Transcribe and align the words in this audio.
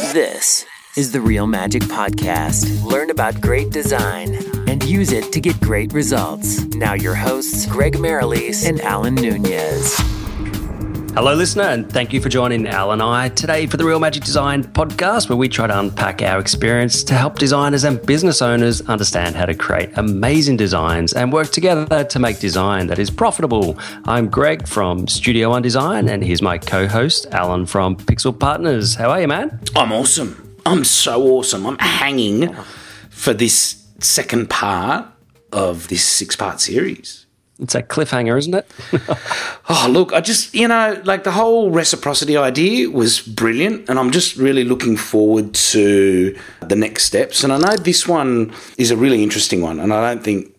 This 0.00 0.64
is 0.96 1.10
the 1.10 1.20
Real 1.20 1.48
Magic 1.48 1.82
Podcast. 1.82 2.84
Learn 2.84 3.10
about 3.10 3.40
great 3.40 3.70
design 3.70 4.36
and 4.68 4.82
use 4.84 5.10
it 5.10 5.32
to 5.32 5.40
get 5.40 5.60
great 5.60 5.92
results. 5.92 6.64
Now, 6.66 6.94
your 6.94 7.16
hosts, 7.16 7.66
Greg 7.66 7.94
Merrilees 7.94 8.66
and 8.66 8.80
Alan 8.80 9.16
Nunez. 9.16 10.17
Hello, 11.14 11.34
listener, 11.34 11.64
and 11.64 11.90
thank 11.90 12.12
you 12.12 12.20
for 12.20 12.28
joining 12.28 12.68
Al 12.68 12.92
and 12.92 13.02
I 13.02 13.30
today 13.30 13.66
for 13.66 13.76
the 13.76 13.84
Real 13.84 13.98
Magic 13.98 14.22
Design 14.22 14.62
podcast, 14.62 15.28
where 15.28 15.36
we 15.36 15.48
try 15.48 15.66
to 15.66 15.76
unpack 15.76 16.22
our 16.22 16.38
experience 16.38 17.02
to 17.04 17.14
help 17.14 17.38
designers 17.38 17.82
and 17.82 18.00
business 18.06 18.40
owners 18.40 18.82
understand 18.82 19.34
how 19.34 19.46
to 19.46 19.54
create 19.54 19.90
amazing 19.96 20.56
designs 20.56 21.14
and 21.14 21.32
work 21.32 21.48
together 21.50 22.04
to 22.04 22.18
make 22.20 22.38
design 22.38 22.86
that 22.86 23.00
is 23.00 23.10
profitable. 23.10 23.76
I'm 24.04 24.28
Greg 24.28 24.68
from 24.68 25.08
Studio 25.08 25.50
One 25.50 25.62
Design, 25.62 26.08
and 26.08 26.22
here's 26.22 26.42
my 26.42 26.56
co 26.56 26.86
host, 26.86 27.26
Alan 27.32 27.66
from 27.66 27.96
Pixel 27.96 28.38
Partners. 28.38 28.94
How 28.94 29.10
are 29.10 29.20
you, 29.20 29.28
man? 29.28 29.58
I'm 29.74 29.90
awesome. 29.90 30.56
I'm 30.64 30.84
so 30.84 31.22
awesome. 31.22 31.66
I'm 31.66 31.78
hanging 31.78 32.54
for 33.10 33.34
this 33.34 33.84
second 33.98 34.50
part 34.50 35.06
of 35.52 35.88
this 35.88 36.04
six 36.04 36.36
part 36.36 36.60
series. 36.60 37.26
It's 37.60 37.74
a 37.74 37.82
cliffhanger, 37.82 38.38
isn't 38.38 38.54
it? 38.54 38.70
oh, 39.68 39.88
look, 39.90 40.12
I 40.12 40.20
just, 40.20 40.54
you 40.54 40.68
know, 40.68 41.00
like 41.04 41.24
the 41.24 41.32
whole 41.32 41.70
reciprocity 41.70 42.36
idea 42.36 42.88
was 42.88 43.20
brilliant, 43.20 43.88
and 43.88 43.98
I'm 43.98 44.12
just 44.12 44.36
really 44.36 44.62
looking 44.62 44.96
forward 44.96 45.54
to 45.54 46.38
the 46.60 46.76
next 46.76 47.04
steps. 47.04 47.42
And 47.42 47.52
I 47.52 47.58
know 47.58 47.76
this 47.76 48.06
one 48.06 48.54
is 48.76 48.92
a 48.92 48.96
really 48.96 49.24
interesting 49.24 49.60
one, 49.60 49.80
and 49.80 49.92
I 49.92 50.14
don't 50.14 50.22
think, 50.22 50.54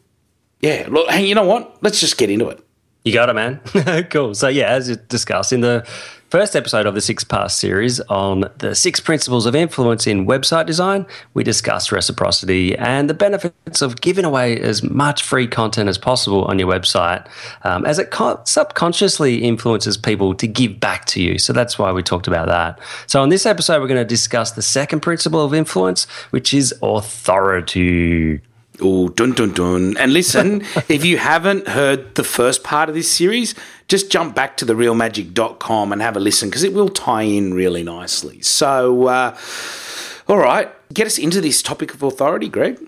yeah, 0.59 0.87
look, 0.89 1.09
hey, 1.09 1.25
you 1.25 1.35
know 1.35 1.45
what? 1.45 1.81
Let's 1.81 2.01
just 2.01 2.17
get 2.17 2.29
into 2.29 2.49
it. 2.49 2.61
You 3.05 3.13
got 3.13 3.29
it, 3.29 3.33
man. 3.33 3.61
cool. 4.09 4.35
So, 4.35 4.49
yeah, 4.49 4.67
as 4.67 4.89
you 4.89 4.97
discussed 4.97 5.53
in 5.53 5.61
the 5.61 5.87
first 6.29 6.55
episode 6.55 6.85
of 6.85 6.93
the 6.93 7.01
six 7.01 7.23
part 7.23 7.51
series 7.51 7.99
on 8.01 8.45
the 8.59 8.75
six 8.75 8.99
principles 8.99 9.45
of 9.45 9.55
influence 9.55 10.05
in 10.05 10.27
website 10.27 10.65
design, 10.65 11.05
we 11.33 11.43
discussed 11.43 11.91
reciprocity 11.91 12.77
and 12.77 13.09
the 13.09 13.13
benefits 13.13 13.81
of 13.81 13.99
giving 14.01 14.25
away 14.25 14.59
as 14.59 14.83
much 14.83 15.23
free 15.23 15.47
content 15.47 15.89
as 15.89 15.97
possible 15.97 16.45
on 16.45 16.59
your 16.59 16.67
website, 16.67 17.27
um, 17.63 17.85
as 17.85 17.97
it 17.97 18.11
co- 18.11 18.39
subconsciously 18.45 19.43
influences 19.43 19.97
people 19.97 20.35
to 20.35 20.47
give 20.47 20.79
back 20.79 21.05
to 21.05 21.21
you. 21.21 21.39
So 21.39 21.51
that's 21.51 21.79
why 21.79 21.91
we 21.91 22.03
talked 22.03 22.27
about 22.27 22.47
that. 22.47 22.79
So, 23.07 23.21
on 23.21 23.29
this 23.29 23.45
episode, 23.45 23.81
we're 23.81 23.87
going 23.87 24.01
to 24.01 24.05
discuss 24.05 24.51
the 24.51 24.61
second 24.61 24.99
principle 25.01 25.43
of 25.43 25.53
influence, 25.53 26.05
which 26.29 26.53
is 26.53 26.73
authority. 26.83 28.41
Oh, 28.81 29.09
dun 29.09 29.33
dun 29.33 29.53
dun. 29.53 29.97
And 29.97 30.13
listen, 30.13 30.61
if 30.87 31.03
you 31.03 31.17
haven't 31.17 31.67
heard 31.67 32.15
the 32.15 32.23
first 32.23 32.63
part 32.63 32.87
of 32.87 32.95
this 32.95 33.11
series, 33.11 33.55
just 33.89 34.09
jump 34.09 34.35
back 34.35 34.55
to 34.57 34.65
therealmagic.com 34.65 35.91
and 35.91 36.01
have 36.01 36.15
a 36.15 36.19
listen 36.19 36.49
because 36.49 36.63
it 36.63 36.73
will 36.73 36.89
tie 36.89 37.23
in 37.23 37.53
really 37.53 37.83
nicely. 37.83 38.41
So, 38.41 39.07
uh, 39.07 39.37
all 40.27 40.37
right, 40.37 40.71
get 40.93 41.07
us 41.07 41.17
into 41.17 41.41
this 41.41 41.61
topic 41.61 41.93
of 41.93 42.03
authority, 42.03 42.47
Greg. 42.47 42.79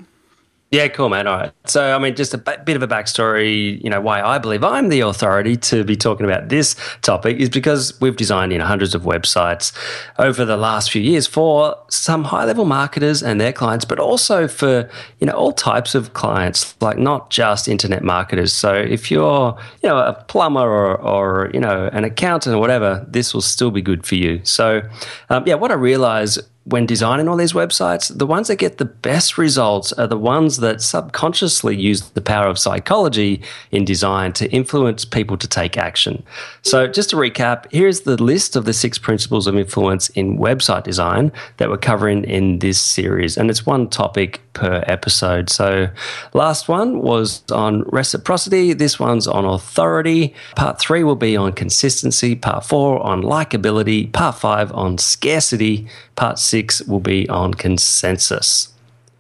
Yeah, 0.72 0.88
cool, 0.88 1.10
man. 1.10 1.28
All 1.28 1.36
right. 1.36 1.52
So, 1.66 1.94
I 1.94 2.00
mean, 2.00 2.16
just 2.16 2.34
a 2.34 2.38
bit 2.38 2.78
of 2.78 2.82
a 2.82 2.88
backstory, 2.88 3.84
you 3.84 3.90
know, 3.90 4.00
why 4.00 4.22
I 4.22 4.38
believe 4.38 4.64
I'm 4.64 4.88
the 4.88 5.02
authority 5.02 5.58
to 5.58 5.84
be 5.84 5.98
talking 5.98 6.26
about 6.26 6.48
this 6.48 6.78
topic 7.02 7.40
is 7.40 7.50
because 7.50 8.00
we've 8.00 8.16
designed, 8.16 8.54
you 8.54 8.58
know, 8.58 8.66
hundreds 8.66 8.96
of 8.96 9.02
websites 9.02 9.74
over 10.18 10.46
the 10.46 10.56
last 10.56 10.90
few 10.90 11.02
years 11.02 11.28
for 11.28 11.78
some 11.90 12.24
high 12.24 12.46
level 12.46 12.64
marketers 12.64 13.22
and 13.22 13.42
their 13.42 13.52
clients, 13.52 13.84
but 13.84 14.00
also 14.00 14.48
for, 14.48 14.90
you 15.20 15.28
know, 15.28 15.34
all 15.34 15.52
types 15.52 15.94
of 15.94 16.14
clients, 16.14 16.74
like 16.80 16.98
not 16.98 17.30
just 17.30 17.68
internet 17.68 18.02
marketers. 18.02 18.54
So, 18.54 18.74
if 18.74 19.12
you're, 19.12 19.58
you 19.84 19.90
know, 19.90 19.98
a 19.98 20.14
plumber 20.30 20.62
or, 20.62 20.98
or 21.02 21.52
you 21.54 21.60
know, 21.60 21.90
an 21.92 22.06
accountant 22.06 22.56
or 22.56 22.60
whatever, 22.60 23.06
this 23.10 23.34
will 23.34 23.42
still 23.42 23.72
be 23.72 23.82
good 23.82 24.06
for 24.06 24.16
you. 24.16 24.40
So, 24.46 24.84
um, 25.30 25.44
yeah, 25.46 25.56
what 25.56 25.72
I 25.72 25.74
realized 25.74 26.40
when 26.66 26.86
designing 26.86 27.28
all 27.28 27.38
these 27.38 27.54
websites, 27.54 28.16
the 28.16 28.26
ones 28.26 28.48
that 28.48 28.58
get 28.58 28.78
the 28.78 28.86
best 28.86 29.36
results 29.38 29.92
are 29.94 30.06
the 30.06 30.18
ones 30.18 30.58
that 30.58 30.80
subconsciously 30.82 31.76
use 31.76 32.12
the 32.12 32.22
power 32.22 32.48
of 32.48 32.60
psychology 32.60 33.42
in 33.72 33.84
design 33.84 34.32
to 34.34 34.50
influence 34.52 35.04
people 35.04 35.38
to 35.38 35.48
take 35.48 35.76
action. 35.76 36.24
So, 36.62 36.88
just 36.88 37.10
to 37.12 37.16
recap, 37.16 37.66
here's 37.72 38.02
the 38.02 38.22
list 38.22 38.56
of 38.56 38.66
the 38.66 38.74
six 38.74 39.00
principles 39.00 39.48
of 39.48 39.56
influence 39.56 40.10
in 40.10 40.38
website 40.38 40.84
design 40.84 41.32
that 41.58 41.70
we're 41.70 41.78
covering 41.78 42.26
in 42.26 42.60
this 42.60 42.80
series. 42.80 43.38
And 43.38 43.50
it's 43.50 43.66
one 43.66 43.90
topic 43.90 44.42
per 44.54 44.84
episode. 44.86 45.50
So, 45.50 45.90
last 46.34 46.68
one 46.68 47.02
was 47.02 47.44
on 47.52 47.82
reciprocity. 47.88 48.74
This 48.74 49.00
one's 49.00 49.28
on 49.28 49.46
authority. 49.46 50.36
Part 50.56 50.80
three 50.80 51.04
will 51.04 51.16
be 51.16 51.36
on 51.36 51.54
consistency. 51.54 52.36
Part 52.36 52.66
four 52.66 53.02
on 53.02 53.24
likability. 53.24 54.14
Part 54.14 54.36
five 54.36 54.72
on 54.74 55.00
scarcity. 55.00 55.88
Part 56.16 56.38
six 56.52 56.82
will 56.84 57.00
be 57.00 57.28
on 57.30 57.54
consensus. 57.54 58.74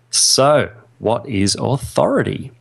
So, 0.09 0.69
what 1.00 1.25
is 1.28 1.56
authority? 1.56 2.52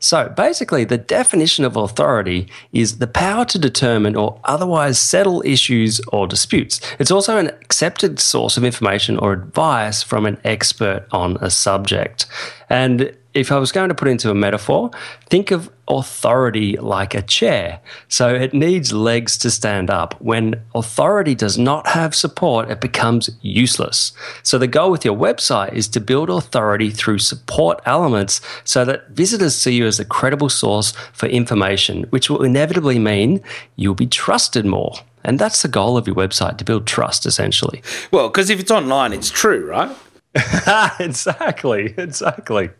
So 0.00 0.28
basically, 0.28 0.84
the 0.84 0.98
definition 0.98 1.64
of 1.64 1.76
authority 1.76 2.48
is 2.72 2.98
the 2.98 3.06
power 3.06 3.44
to 3.44 3.58
determine 3.58 4.16
or 4.16 4.40
otherwise 4.44 4.98
settle 4.98 5.42
issues 5.44 6.00
or 6.12 6.26
disputes. 6.26 6.80
It's 6.98 7.10
also 7.10 7.36
an 7.36 7.48
accepted 7.48 8.18
source 8.18 8.56
of 8.56 8.64
information 8.64 9.18
or 9.18 9.32
advice 9.32 10.02
from 10.02 10.26
an 10.26 10.38
expert 10.44 11.06
on 11.12 11.36
a 11.40 11.50
subject. 11.50 12.26
And 12.70 13.16
if 13.34 13.52
I 13.52 13.58
was 13.58 13.72
going 13.72 13.88
to 13.88 13.94
put 13.94 14.08
into 14.08 14.30
a 14.30 14.34
metaphor, 14.34 14.90
think 15.26 15.50
of 15.50 15.70
authority 15.86 16.76
like 16.76 17.14
a 17.14 17.22
chair. 17.22 17.80
So 18.08 18.34
it 18.34 18.52
needs 18.52 18.92
legs 18.92 19.38
to 19.38 19.50
stand 19.50 19.90
up. 19.90 20.20
When 20.20 20.60
authority 20.74 21.34
does 21.34 21.56
not 21.56 21.86
have 21.88 22.14
support, 22.14 22.70
it 22.70 22.80
becomes 22.80 23.30
useless. 23.40 24.12
So 24.42 24.58
the 24.58 24.66
goal 24.66 24.90
with 24.90 25.04
your 25.04 25.16
website 25.16 25.72
is 25.72 25.88
to 25.88 26.00
build 26.00 26.30
authority 26.30 26.90
through 26.90 27.20
support 27.20 27.80
elements 27.86 28.40
so 28.64 28.84
that 28.86 29.10
visitors 29.10 29.54
see 29.54 29.74
you 29.74 29.86
as 29.86 30.00
a 30.00 30.04
credible 30.04 30.48
source 30.48 30.92
for 31.12 31.26
information, 31.26 32.04
which 32.04 32.28
will 32.28 32.42
inevitably 32.42 32.98
mean 32.98 33.40
you'll 33.76 33.94
be 33.94 34.06
trusted 34.06 34.66
more. 34.66 34.94
And 35.24 35.38
that's 35.38 35.62
the 35.62 35.68
goal 35.68 35.96
of 35.96 36.06
your 36.06 36.16
website 36.16 36.58
to 36.58 36.64
build 36.64 36.86
trust, 36.86 37.26
essentially. 37.26 37.82
Well, 38.10 38.28
because 38.28 38.50
if 38.50 38.60
it's 38.60 38.70
online, 38.70 39.12
it's 39.12 39.30
true, 39.30 39.68
right? 39.68 39.94
exactly, 41.00 41.94
exactly. 41.96 42.70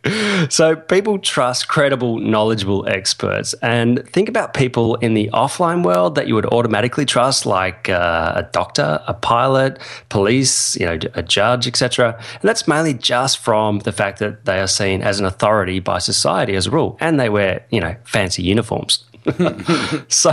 So 0.50 0.76
people 0.76 1.18
trust 1.18 1.68
credible, 1.68 2.18
knowledgeable 2.18 2.86
experts. 2.86 3.54
And 3.54 4.06
think 4.10 4.28
about 4.28 4.54
people 4.54 4.96
in 4.96 5.14
the 5.14 5.30
offline 5.32 5.82
world 5.82 6.14
that 6.16 6.28
you 6.28 6.34
would 6.34 6.46
automatically 6.46 7.06
trust, 7.06 7.46
like 7.46 7.88
uh, 7.88 8.34
a 8.36 8.42
doctor, 8.52 9.02
a 9.06 9.14
pilot, 9.14 9.78
police, 10.10 10.76
you 10.76 10.86
know, 10.86 10.98
a 11.14 11.22
judge, 11.22 11.66
etc. 11.66 12.16
And 12.18 12.42
that's 12.42 12.68
mainly 12.68 12.94
just 12.94 13.38
from 13.38 13.80
the 13.80 13.92
fact 13.92 14.18
that 14.18 14.44
they 14.44 14.60
are 14.60 14.68
seen 14.68 15.00
as 15.02 15.18
an 15.18 15.26
authority 15.26 15.80
by 15.80 15.98
society 15.98 16.54
as 16.54 16.66
a 16.66 16.70
rule, 16.70 16.98
and 17.00 17.18
they 17.18 17.30
wear, 17.30 17.64
you 17.70 17.80
know, 17.80 17.96
fancy 18.04 18.42
uniforms. 18.42 19.04
so, 20.08 20.32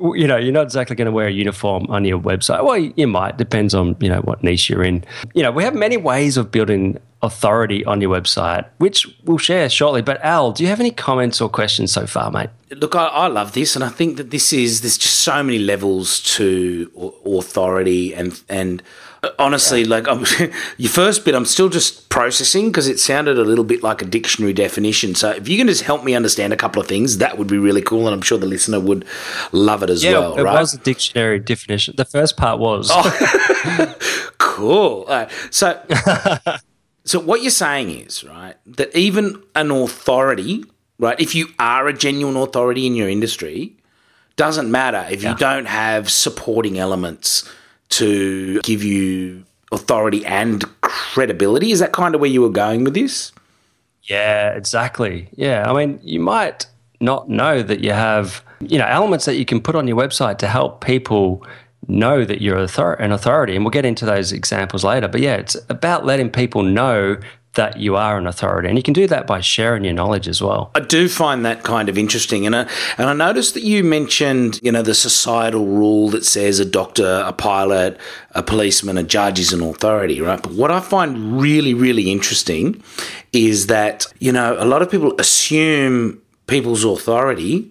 you 0.00 0.26
know, 0.26 0.36
you're 0.36 0.52
not 0.52 0.64
exactly 0.64 0.96
going 0.96 1.06
to 1.06 1.12
wear 1.12 1.28
a 1.28 1.32
uniform 1.32 1.86
on 1.88 2.04
your 2.04 2.18
website. 2.18 2.64
Well, 2.64 2.76
you 2.76 3.06
might, 3.06 3.36
depends 3.38 3.74
on, 3.74 3.96
you 4.00 4.08
know, 4.08 4.20
what 4.20 4.42
niche 4.42 4.68
you're 4.70 4.84
in. 4.84 5.04
You 5.34 5.42
know, 5.42 5.50
we 5.50 5.64
have 5.64 5.74
many 5.74 5.96
ways 5.96 6.36
of 6.36 6.50
building 6.50 6.98
authority 7.22 7.84
on 7.84 8.00
your 8.00 8.10
website, 8.14 8.66
which 8.78 9.06
we'll 9.24 9.38
share 9.38 9.68
shortly. 9.68 10.02
But 10.02 10.22
Al, 10.24 10.52
do 10.52 10.62
you 10.62 10.68
have 10.68 10.80
any 10.80 10.90
comments 10.90 11.40
or 11.40 11.48
questions 11.48 11.92
so 11.92 12.06
far, 12.06 12.30
mate? 12.30 12.50
Look, 12.70 12.96
I, 12.96 13.06
I 13.06 13.26
love 13.28 13.52
this, 13.52 13.76
and 13.76 13.84
I 13.84 13.88
think 13.88 14.16
that 14.16 14.30
this 14.30 14.52
is 14.52 14.80
there's 14.80 14.98
just 14.98 15.20
so 15.20 15.42
many 15.42 15.58
levels 15.58 16.20
to 16.36 17.14
authority, 17.24 18.14
and 18.14 18.40
and 18.48 18.82
honestly, 19.38 19.82
yeah. 19.82 19.88
like 19.88 20.08
I'm, 20.08 20.24
your 20.78 20.90
first 20.90 21.24
bit, 21.24 21.34
I'm 21.34 21.44
still 21.44 21.68
just 21.68 22.08
processing 22.08 22.68
because 22.68 22.88
it 22.88 22.98
sounded 22.98 23.38
a 23.38 23.44
little 23.44 23.64
bit 23.64 23.82
like 23.82 24.02
a 24.02 24.04
dictionary 24.04 24.52
definition. 24.52 25.14
So 25.14 25.30
if 25.30 25.48
you 25.48 25.56
can 25.56 25.66
just 25.68 25.82
help 25.82 26.04
me 26.04 26.14
understand 26.14 26.52
a 26.52 26.56
couple 26.56 26.82
of 26.82 26.88
things, 26.88 27.18
that 27.18 27.38
would 27.38 27.48
be 27.48 27.58
really 27.58 27.82
cool, 27.82 28.06
and 28.06 28.14
I'm 28.14 28.22
sure 28.22 28.38
the 28.38 28.46
listener 28.46 28.80
would 28.80 29.04
love 29.52 29.82
it 29.82 29.90
as 29.90 30.02
yeah, 30.02 30.12
well. 30.12 30.38
It 30.38 30.42
right? 30.42 30.58
was 30.58 30.74
a 30.74 30.78
dictionary 30.78 31.38
definition. 31.38 31.94
The 31.96 32.04
first 32.04 32.36
part 32.36 32.58
was 32.58 32.90
oh. 32.92 33.96
cool. 34.38 35.06
So. 35.50 35.82
So 37.04 37.18
what 37.18 37.42
you're 37.42 37.50
saying 37.50 37.90
is, 37.90 38.22
right, 38.22 38.54
that 38.64 38.94
even 38.96 39.42
an 39.56 39.72
authority, 39.72 40.64
right, 41.00 41.18
if 41.18 41.34
you 41.34 41.48
are 41.58 41.88
a 41.88 41.92
genuine 41.92 42.36
authority 42.36 42.86
in 42.86 42.94
your 42.94 43.08
industry, 43.08 43.76
doesn't 44.36 44.70
matter 44.70 45.04
if 45.10 45.20
yeah. 45.20 45.32
you 45.32 45.36
don't 45.36 45.66
have 45.66 46.08
supporting 46.08 46.78
elements 46.78 47.44
to 47.92 48.60
give 48.62 48.82
you 48.82 49.44
authority 49.70 50.24
and 50.26 50.64
credibility. 50.82 51.72
Is 51.72 51.78
that 51.78 51.92
kind 51.92 52.14
of 52.14 52.20
where 52.20 52.30
you 52.30 52.42
were 52.42 52.50
going 52.50 52.84
with 52.84 52.94
this? 52.94 53.32
Yeah, 54.04 54.50
exactly. 54.50 55.28
Yeah. 55.34 55.70
I 55.70 55.72
mean, 55.72 56.00
you 56.02 56.20
might 56.20 56.66
not 57.00 57.28
know 57.28 57.62
that 57.62 57.80
you 57.80 57.92
have, 57.92 58.44
you 58.60 58.78
know, 58.78 58.86
elements 58.86 59.24
that 59.24 59.36
you 59.36 59.44
can 59.44 59.60
put 59.60 59.74
on 59.74 59.86
your 59.88 59.96
website 59.96 60.38
to 60.38 60.48
help 60.48 60.84
people 60.84 61.46
know 61.88 62.24
that 62.24 62.40
you're 62.40 62.58
an 62.58 63.12
authority. 63.12 63.54
And 63.54 63.64
we'll 63.64 63.70
get 63.70 63.84
into 63.84 64.04
those 64.04 64.32
examples 64.32 64.84
later. 64.84 65.08
But 65.08 65.20
yeah, 65.20 65.34
it's 65.34 65.56
about 65.68 66.04
letting 66.04 66.30
people 66.30 66.62
know 66.62 67.16
that 67.54 67.78
you 67.78 67.96
are 67.96 68.16
an 68.16 68.26
authority. 68.26 68.68
And 68.68 68.78
you 68.78 68.82
can 68.82 68.94
do 68.94 69.06
that 69.08 69.26
by 69.26 69.40
sharing 69.40 69.84
your 69.84 69.92
knowledge 69.92 70.26
as 70.26 70.40
well. 70.40 70.70
I 70.74 70.80
do 70.80 71.08
find 71.08 71.44
that 71.44 71.62
kind 71.64 71.88
of 71.88 71.98
interesting. 71.98 72.46
And 72.46 72.56
I, 72.56 72.68
and 72.96 73.10
I 73.10 73.12
noticed 73.12 73.54
that 73.54 73.62
you 73.62 73.84
mentioned, 73.84 74.58
you 74.62 74.72
know, 74.72 74.82
the 74.82 74.94
societal 74.94 75.66
rule 75.66 76.08
that 76.10 76.24
says 76.24 76.60
a 76.60 76.64
doctor, 76.64 77.22
a 77.26 77.32
pilot, 77.32 77.98
a 78.30 78.42
policeman, 78.42 78.96
a 78.96 79.02
judge 79.02 79.38
is 79.38 79.52
an 79.52 79.62
authority, 79.62 80.20
right? 80.20 80.42
But 80.42 80.52
what 80.52 80.70
I 80.70 80.80
find 80.80 81.40
really, 81.40 81.74
really 81.74 82.10
interesting 82.10 82.82
is 83.32 83.66
that, 83.66 84.06
you 84.18 84.32
know, 84.32 84.56
a 84.58 84.64
lot 84.64 84.80
of 84.80 84.90
people 84.90 85.14
assume 85.20 86.22
people's 86.46 86.84
authority 86.84 87.70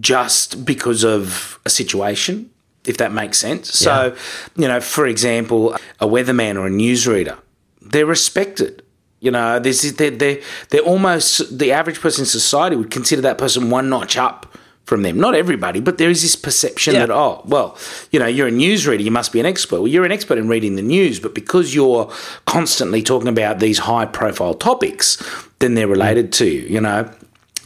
just 0.00 0.64
because 0.64 1.04
of 1.04 1.58
a 1.64 1.70
situation, 1.70 2.50
if 2.84 2.98
that 2.98 3.12
makes 3.12 3.38
sense. 3.38 3.80
Yeah. 3.80 3.84
So, 3.84 4.16
you 4.56 4.68
know, 4.68 4.80
for 4.80 5.06
example, 5.06 5.74
a 5.98 6.06
weatherman 6.06 6.56
or 6.56 6.66
a 6.66 6.70
newsreader, 6.70 7.38
they're 7.80 8.06
respected 8.06 8.82
you 9.20 9.30
know, 9.30 9.58
this 9.58 9.84
is 9.84 9.96
they're, 9.96 10.10
they're, 10.10 10.40
they're 10.70 10.82
almost 10.82 11.58
the 11.58 11.72
average 11.72 12.00
person 12.00 12.22
in 12.22 12.26
society 12.26 12.76
would 12.76 12.90
consider 12.90 13.22
that 13.22 13.38
person 13.38 13.70
one 13.70 13.88
notch 13.88 14.16
up 14.16 14.56
from 14.88 15.02
them. 15.02 15.20
Not 15.20 15.34
everybody, 15.34 15.80
but 15.80 15.98
there 15.98 16.08
is 16.08 16.22
this 16.22 16.34
perception 16.34 16.94
yeah. 16.94 17.06
that, 17.06 17.10
oh, 17.10 17.42
well, 17.44 17.76
you 18.10 18.18
know, 18.18 18.26
you're 18.26 18.48
a 18.48 18.52
newsreader, 18.52 19.04
you 19.04 19.10
must 19.10 19.32
be 19.32 19.40
an 19.40 19.46
expert. 19.46 19.80
Well, 19.80 19.88
you're 19.88 20.06
an 20.06 20.12
expert 20.12 20.38
in 20.38 20.48
reading 20.48 20.76
the 20.76 20.82
news, 20.82 21.20
but 21.20 21.34
because 21.34 21.74
you're 21.74 22.10
constantly 22.46 23.02
talking 23.02 23.28
about 23.28 23.58
these 23.58 23.80
high 23.80 24.06
profile 24.06 24.54
topics, 24.54 25.22
then 25.58 25.74
they're 25.74 25.86
related 25.86 26.28
mm. 26.28 26.32
to 26.32 26.46
you, 26.46 26.60
you 26.62 26.80
know. 26.80 27.12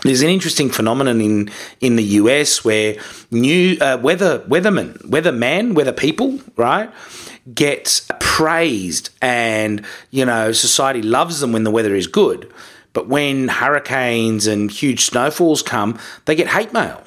There's 0.02 0.22
an 0.22 0.30
interesting 0.30 0.68
phenomenon 0.68 1.20
in, 1.20 1.50
in 1.80 1.94
the 1.94 2.02
US 2.02 2.64
where 2.64 2.96
new 3.30 3.78
uh, 3.80 3.98
weather 4.02 4.40
weathermen, 4.40 4.98
weatherman, 5.02 5.74
weather 5.74 5.92
people, 5.92 6.40
right? 6.56 6.90
Get 7.54 8.02
praised 8.20 9.10
and, 9.20 9.84
you 10.10 10.24
know, 10.24 10.52
society 10.52 11.02
loves 11.02 11.40
them 11.40 11.52
when 11.52 11.64
the 11.64 11.70
weather 11.70 11.94
is 11.94 12.06
good. 12.06 12.52
But 12.92 13.08
when 13.08 13.48
hurricanes 13.48 14.46
and 14.46 14.70
huge 14.70 15.04
snowfalls 15.04 15.62
come, 15.62 15.98
they 16.26 16.34
get 16.34 16.48
hate 16.48 16.72
mail. 16.72 17.02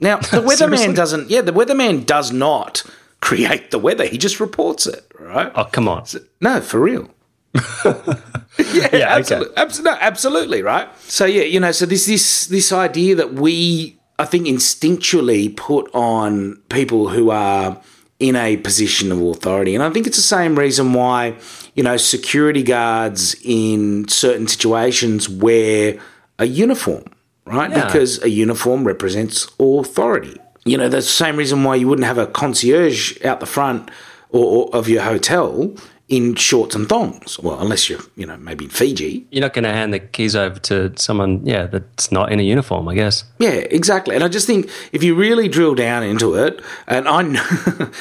Now, 0.00 0.16
the 0.18 0.42
weatherman 0.42 0.94
doesn't, 0.94 1.30
yeah, 1.30 1.40
the 1.40 1.52
weatherman 1.52 2.04
does 2.04 2.32
not 2.32 2.84
create 3.20 3.70
the 3.70 3.78
weather. 3.78 4.06
He 4.06 4.18
just 4.18 4.40
reports 4.40 4.86
it, 4.86 5.10
right? 5.18 5.50
Oh, 5.54 5.64
come 5.64 5.88
on. 5.88 6.04
No, 6.40 6.60
for 6.60 6.80
real. 6.80 7.10
yeah, 7.84 8.88
yeah 8.92 9.06
absolutely, 9.08 9.52
okay. 9.52 9.60
absolutely, 9.62 9.82
no, 9.82 9.98
absolutely, 10.00 10.62
right. 10.62 11.00
So 11.00 11.24
yeah, 11.24 11.42
you 11.42 11.58
know, 11.58 11.72
so 11.72 11.86
this 11.86 12.06
this 12.06 12.46
this 12.46 12.70
idea 12.70 13.14
that 13.14 13.32
we, 13.32 13.98
I 14.18 14.26
think, 14.26 14.46
instinctually 14.46 15.56
put 15.56 15.90
on 15.94 16.60
people 16.68 17.08
who 17.08 17.30
are 17.30 17.80
in 18.18 18.36
a 18.36 18.56
position 18.56 19.12
of 19.12 19.20
authority. 19.20 19.74
And 19.74 19.84
I 19.84 19.90
think 19.90 20.06
it's 20.06 20.16
the 20.16 20.22
same 20.22 20.58
reason 20.58 20.94
why, 20.94 21.36
you 21.74 21.82
know, 21.82 21.96
security 21.96 22.62
guards 22.62 23.36
in 23.44 24.08
certain 24.08 24.48
situations 24.48 25.28
wear 25.28 25.98
a 26.38 26.46
uniform, 26.46 27.04
right? 27.44 27.70
Yeah. 27.70 27.84
Because 27.84 28.22
a 28.22 28.30
uniform 28.30 28.86
represents 28.86 29.46
authority. 29.60 30.36
You 30.64 30.78
know, 30.78 30.88
that's 30.88 31.06
the 31.06 31.12
same 31.12 31.36
reason 31.36 31.62
why 31.62 31.76
you 31.76 31.88
wouldn't 31.88 32.06
have 32.06 32.18
a 32.18 32.26
concierge 32.26 33.22
out 33.24 33.40
the 33.40 33.46
front 33.46 33.90
or, 34.30 34.44
or 34.44 34.74
of 34.74 34.88
your 34.88 35.02
hotel 35.02 35.74
in 36.08 36.34
shorts 36.36 36.74
and 36.74 36.88
thongs. 36.88 37.38
Well, 37.38 37.60
unless 37.60 37.88
you're, 37.88 38.00
you 38.14 38.26
know, 38.26 38.36
maybe 38.36 38.66
in 38.66 38.70
Fiji. 38.70 39.26
You're 39.30 39.40
not 39.40 39.54
going 39.54 39.64
to 39.64 39.72
hand 39.72 39.92
the 39.92 39.98
keys 39.98 40.36
over 40.36 40.58
to 40.60 40.92
someone, 40.96 41.44
yeah, 41.44 41.66
that's 41.66 42.12
not 42.12 42.30
in 42.30 42.38
a 42.38 42.44
uniform, 42.44 42.88
I 42.88 42.94
guess. 42.94 43.24
Yeah, 43.38 43.50
exactly. 43.50 44.14
And 44.14 44.22
I 44.22 44.28
just 44.28 44.46
think 44.46 44.70
if 44.92 45.02
you 45.02 45.14
really 45.14 45.48
drill 45.48 45.74
down 45.74 46.02
into 46.02 46.34
it, 46.34 46.62
and 46.86 47.08
I 47.08 47.22
know. 47.22 47.90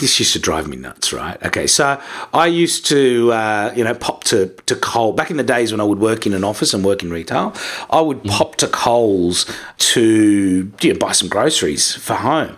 this 0.00 0.18
used 0.18 0.32
to 0.32 0.38
drive 0.38 0.68
me 0.68 0.76
nuts, 0.76 1.12
right? 1.12 1.42
Okay, 1.44 1.66
so 1.66 2.00
I 2.32 2.46
used 2.46 2.86
to, 2.86 3.32
uh, 3.32 3.72
you 3.74 3.82
know, 3.82 3.94
pop 3.94 4.24
to, 4.24 4.48
to 4.66 4.76
Coles. 4.76 5.16
Back 5.16 5.30
in 5.30 5.36
the 5.36 5.42
days 5.42 5.72
when 5.72 5.80
I 5.80 5.84
would 5.84 5.98
work 5.98 6.26
in 6.26 6.34
an 6.34 6.44
office 6.44 6.72
and 6.72 6.84
work 6.84 7.02
in 7.02 7.10
retail, 7.10 7.54
I 7.90 8.00
would 8.00 8.22
mm. 8.22 8.30
pop 8.30 8.56
to 8.56 8.68
Coles 8.68 9.46
to 9.78 10.72
you 10.80 10.92
know, 10.92 10.98
buy 10.98 11.12
some 11.12 11.28
groceries 11.28 11.94
for 11.94 12.14
home. 12.14 12.56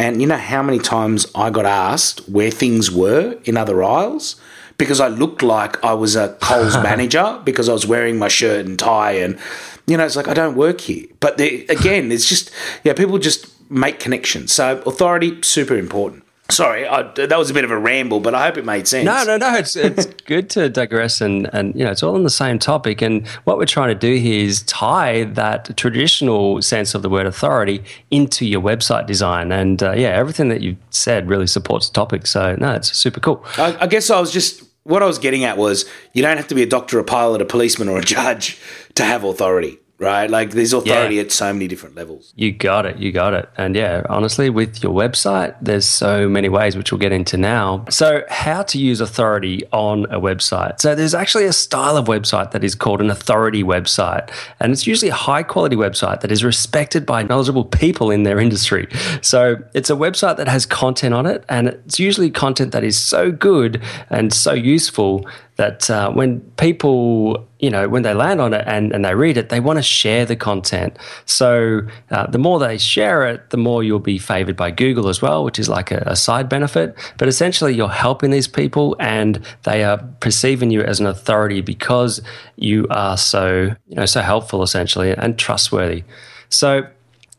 And 0.00 0.22
you 0.22 0.26
know 0.26 0.38
how 0.38 0.62
many 0.62 0.78
times 0.78 1.26
I 1.34 1.50
got 1.50 1.66
asked 1.66 2.26
where 2.26 2.50
things 2.50 2.90
were 2.90 3.38
in 3.44 3.58
other 3.58 3.84
aisles? 3.84 4.36
Because 4.78 4.98
I 4.98 5.08
looked 5.08 5.42
like 5.42 5.84
I 5.84 5.92
was 5.92 6.16
a 6.16 6.38
Coles 6.40 6.74
manager 6.82 7.38
because 7.44 7.68
I 7.68 7.74
was 7.74 7.86
wearing 7.86 8.18
my 8.18 8.28
shirt 8.28 8.64
and 8.64 8.78
tie. 8.78 9.12
And, 9.12 9.38
you 9.86 9.98
know, 9.98 10.06
it's 10.06 10.16
like, 10.16 10.26
I 10.26 10.32
don't 10.32 10.56
work 10.56 10.80
here. 10.80 11.04
But 11.20 11.38
again, 11.38 12.10
it's 12.10 12.26
just, 12.26 12.50
yeah, 12.82 12.94
people 12.94 13.18
just 13.18 13.46
make 13.70 14.00
connections. 14.00 14.54
So 14.54 14.80
authority, 14.86 15.42
super 15.42 15.76
important. 15.76 16.24
Sorry, 16.50 16.86
I, 16.86 17.02
that 17.02 17.38
was 17.38 17.50
a 17.50 17.54
bit 17.54 17.64
of 17.64 17.70
a 17.70 17.78
ramble, 17.78 18.20
but 18.20 18.34
I 18.34 18.44
hope 18.44 18.56
it 18.56 18.64
made 18.64 18.86
sense. 18.86 19.04
No, 19.04 19.24
no, 19.24 19.36
no. 19.36 19.56
It's 19.56 19.76
it's 19.76 20.06
good 20.24 20.50
to 20.50 20.68
digress, 20.68 21.20
and 21.20 21.48
and 21.52 21.74
you 21.74 21.84
know 21.84 21.90
it's 21.90 22.02
all 22.02 22.14
on 22.14 22.24
the 22.24 22.30
same 22.30 22.58
topic. 22.58 23.02
And 23.02 23.26
what 23.44 23.58
we're 23.58 23.66
trying 23.66 23.88
to 23.88 23.94
do 23.94 24.16
here 24.16 24.44
is 24.44 24.62
tie 24.62 25.24
that 25.24 25.76
traditional 25.76 26.60
sense 26.62 26.94
of 26.94 27.02
the 27.02 27.08
word 27.08 27.26
authority 27.26 27.82
into 28.10 28.46
your 28.46 28.60
website 28.60 29.06
design. 29.06 29.52
And 29.52 29.82
uh, 29.82 29.92
yeah, 29.92 30.08
everything 30.08 30.48
that 30.48 30.60
you've 30.60 30.78
said 30.90 31.28
really 31.28 31.46
supports 31.46 31.88
the 31.88 31.94
topic. 31.94 32.26
So 32.26 32.56
no, 32.56 32.72
it's 32.74 32.94
super 32.96 33.20
cool. 33.20 33.44
I, 33.56 33.76
I 33.80 33.86
guess 33.86 34.10
I 34.10 34.20
was 34.20 34.32
just 34.32 34.64
what 34.84 35.02
I 35.02 35.06
was 35.06 35.18
getting 35.18 35.44
at 35.44 35.56
was 35.56 35.88
you 36.12 36.22
don't 36.22 36.36
have 36.36 36.48
to 36.48 36.54
be 36.54 36.62
a 36.62 36.66
doctor, 36.66 36.98
a 36.98 37.04
pilot, 37.04 37.42
a 37.42 37.44
policeman, 37.44 37.88
or 37.88 37.98
a 37.98 38.04
judge 38.04 38.58
to 38.94 39.04
have 39.04 39.24
authority 39.24 39.78
right? 40.00 40.30
Like 40.30 40.52
there's 40.52 40.72
authority 40.72 41.16
yeah. 41.16 41.22
at 41.22 41.30
so 41.30 41.52
many 41.52 41.68
different 41.68 41.94
levels. 41.94 42.32
You 42.34 42.52
got 42.52 42.86
it. 42.86 42.96
You 42.96 43.12
got 43.12 43.34
it. 43.34 43.48
And 43.58 43.76
yeah, 43.76 44.02
honestly, 44.08 44.48
with 44.48 44.82
your 44.82 44.92
website, 44.92 45.54
there's 45.60 45.84
so 45.84 46.26
many 46.26 46.48
ways, 46.48 46.74
which 46.74 46.90
we'll 46.90 46.98
get 46.98 47.12
into 47.12 47.36
now. 47.36 47.84
So, 47.90 48.24
how 48.30 48.62
to 48.62 48.78
use 48.78 49.00
authority 49.00 49.62
on 49.72 50.06
a 50.06 50.18
website. 50.18 50.80
So, 50.80 50.94
there's 50.94 51.14
actually 51.14 51.44
a 51.44 51.52
style 51.52 51.98
of 51.98 52.06
website 52.06 52.52
that 52.52 52.64
is 52.64 52.74
called 52.74 53.02
an 53.02 53.10
authority 53.10 53.62
website. 53.62 54.30
And 54.58 54.72
it's 54.72 54.86
usually 54.86 55.10
a 55.10 55.14
high 55.14 55.42
quality 55.42 55.76
website 55.76 56.22
that 56.22 56.32
is 56.32 56.42
respected 56.42 57.04
by 57.04 57.22
knowledgeable 57.22 57.64
people 57.64 58.10
in 58.10 58.22
their 58.22 58.40
industry. 58.40 58.88
So, 59.20 59.56
it's 59.74 59.90
a 59.90 59.94
website 59.94 60.38
that 60.38 60.48
has 60.48 60.64
content 60.64 61.12
on 61.12 61.26
it. 61.26 61.44
And 61.50 61.68
it's 61.68 62.00
usually 62.00 62.30
content 62.30 62.72
that 62.72 62.84
is 62.84 62.96
so 62.96 63.30
good 63.30 63.82
and 64.08 64.32
so 64.32 64.54
useful 64.54 65.28
that 65.60 65.90
uh, 65.90 66.10
when 66.10 66.40
people, 66.56 67.46
you 67.58 67.68
know, 67.68 67.86
when 67.86 68.02
they 68.02 68.14
land 68.14 68.40
on 68.40 68.54
it 68.54 68.64
and, 68.66 68.94
and 68.94 69.04
they 69.04 69.14
read 69.14 69.36
it, 69.36 69.50
they 69.50 69.60
want 69.60 69.78
to 69.78 69.82
share 69.82 70.24
the 70.24 70.34
content. 70.34 70.98
So 71.26 71.82
uh, 72.10 72.26
the 72.28 72.38
more 72.38 72.58
they 72.58 72.78
share 72.78 73.26
it, 73.26 73.50
the 73.50 73.58
more 73.58 73.82
you'll 73.82 73.98
be 73.98 74.16
favored 74.16 74.56
by 74.56 74.70
Google 74.70 75.10
as 75.10 75.20
well, 75.20 75.44
which 75.44 75.58
is 75.58 75.68
like 75.68 75.90
a, 75.90 76.02
a 76.06 76.16
side 76.16 76.48
benefit. 76.48 76.96
But 77.18 77.28
essentially, 77.28 77.74
you're 77.74 77.90
helping 77.90 78.30
these 78.30 78.48
people 78.48 78.96
and 78.98 79.38
they 79.64 79.84
are 79.84 79.98
perceiving 80.20 80.70
you 80.70 80.80
as 80.80 80.98
an 80.98 81.04
authority 81.04 81.60
because 81.60 82.22
you 82.56 82.86
are 82.88 83.18
so, 83.18 83.74
you 83.86 83.96
know, 83.96 84.06
so 84.06 84.22
helpful 84.22 84.62
essentially 84.62 85.10
and 85.10 85.38
trustworthy. 85.38 86.04
So 86.48 86.86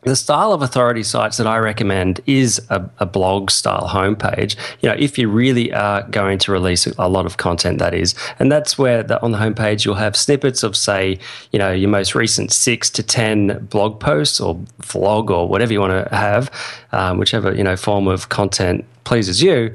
the 0.04 0.16
style 0.16 0.52
of 0.52 0.64
authority 0.64 1.04
sites 1.04 1.38
that 1.38 1.46
I 1.46 1.58
recommend 1.60 2.22
is 2.26 2.60
a, 2.70 2.90
a, 3.00 3.06
blog 3.06 3.52
style 3.52 3.88
homepage. 3.88 4.56
You 4.82 4.90
know, 4.90 4.96
if 4.98 5.18
you 5.18 5.30
really 5.30 5.72
are 5.74 6.02
going 6.10 6.40
to 6.40 6.52
release 6.52 6.88
a 6.88 7.08
lot 7.08 7.28
of 7.28 7.38
content, 7.38 7.78
that 7.78 7.94
is, 7.94 8.16
and 8.40 8.52
that's 8.52 8.80
where 8.80 9.04
the, 9.04 9.22
on 9.22 9.32
the 9.32 9.38
homepage 9.38 9.86
you'll 9.86 9.96
have 9.96 10.16
snippets 10.16 10.64
of, 10.64 10.76
say, 10.76 11.20
you 11.52 11.60
know, 11.60 11.72
your 11.72 11.90
most 11.90 12.16
recent 12.16 12.52
six 12.52 12.90
to 12.92 13.04
ten 13.04 13.64
blog 13.68 14.00
posts 14.00 14.40
or 14.40 14.56
vlog 14.82 15.30
or 15.30 15.48
whatever 15.48 15.72
you 15.72 15.80
want 15.80 16.10
to 16.10 16.16
have, 16.16 16.50
um, 16.94 17.20
whichever 17.20 17.54
you 17.54 17.64
know 17.64 17.76
form 17.76 18.08
of 18.08 18.30
content 18.30 18.86
pleases 19.04 19.42
you 19.42 19.74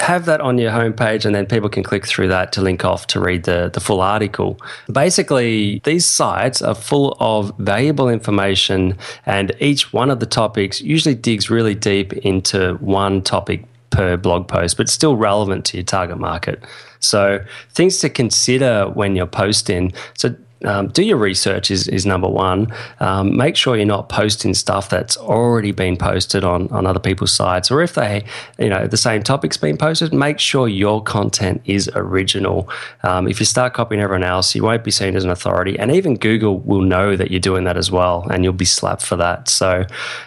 have 0.00 0.24
that 0.26 0.40
on 0.40 0.58
your 0.58 0.70
homepage 0.70 1.24
and 1.24 1.34
then 1.34 1.46
people 1.46 1.68
can 1.68 1.82
click 1.82 2.06
through 2.06 2.28
that 2.28 2.52
to 2.52 2.62
link 2.62 2.84
off 2.84 3.06
to 3.08 3.20
read 3.20 3.44
the, 3.44 3.70
the 3.72 3.80
full 3.80 4.00
article. 4.00 4.60
Basically, 4.90 5.80
these 5.84 6.06
sites 6.06 6.62
are 6.62 6.74
full 6.74 7.16
of 7.20 7.52
valuable 7.58 8.08
information, 8.08 8.96
and 9.26 9.52
each 9.60 9.92
one 9.92 10.10
of 10.10 10.20
the 10.20 10.26
topics 10.26 10.80
usually 10.80 11.14
digs 11.14 11.50
really 11.50 11.74
deep 11.74 12.12
into 12.12 12.74
one 12.76 13.22
topic 13.22 13.64
per 13.90 14.16
blog 14.16 14.48
post, 14.48 14.76
but 14.76 14.88
still 14.88 15.16
relevant 15.16 15.64
to 15.66 15.76
your 15.76 15.84
target 15.84 16.18
market. 16.18 16.62
So, 17.00 17.44
things 17.70 17.98
to 17.98 18.08
consider 18.08 18.88
when 18.88 19.16
you're 19.16 19.26
posting. 19.26 19.92
So, 20.14 20.34
um, 20.64 20.88
do 20.88 21.02
your 21.02 21.16
research 21.16 21.70
is, 21.70 21.88
is 21.88 22.04
number 22.04 22.28
one. 22.28 22.72
Um, 23.00 23.36
make 23.36 23.56
sure 23.56 23.76
you're 23.76 23.86
not 23.86 24.08
posting 24.08 24.54
stuff 24.54 24.88
that's 24.88 25.16
already 25.16 25.72
been 25.72 25.96
posted 25.96 26.44
on, 26.44 26.68
on 26.68 26.86
other 26.86 27.00
people's 27.00 27.32
sites, 27.32 27.70
or 27.70 27.82
if 27.82 27.94
they, 27.94 28.24
you 28.58 28.68
know, 28.68 28.86
the 28.86 28.96
same 28.96 29.22
topic's 29.22 29.56
been 29.56 29.76
posted, 29.76 30.12
make 30.12 30.38
sure 30.38 30.68
your 30.68 31.02
content 31.02 31.62
is 31.64 31.90
original. 31.94 32.68
Um, 33.02 33.28
if 33.28 33.40
you 33.40 33.46
start 33.46 33.74
copying 33.74 34.00
everyone 34.00 34.24
else, 34.24 34.54
you 34.54 34.62
won't 34.62 34.84
be 34.84 34.90
seen 34.90 35.16
as 35.16 35.24
an 35.24 35.30
authority, 35.30 35.78
and 35.78 35.90
even 35.90 36.16
Google 36.16 36.58
will 36.58 36.82
know 36.82 37.16
that 37.16 37.30
you're 37.30 37.40
doing 37.40 37.64
that 37.64 37.76
as 37.76 37.90
well, 37.90 38.26
and 38.30 38.44
you'll 38.44 38.52
be 38.52 38.64
slapped 38.64 39.02
for 39.02 39.16
that. 39.16 39.48
So, 39.48 39.84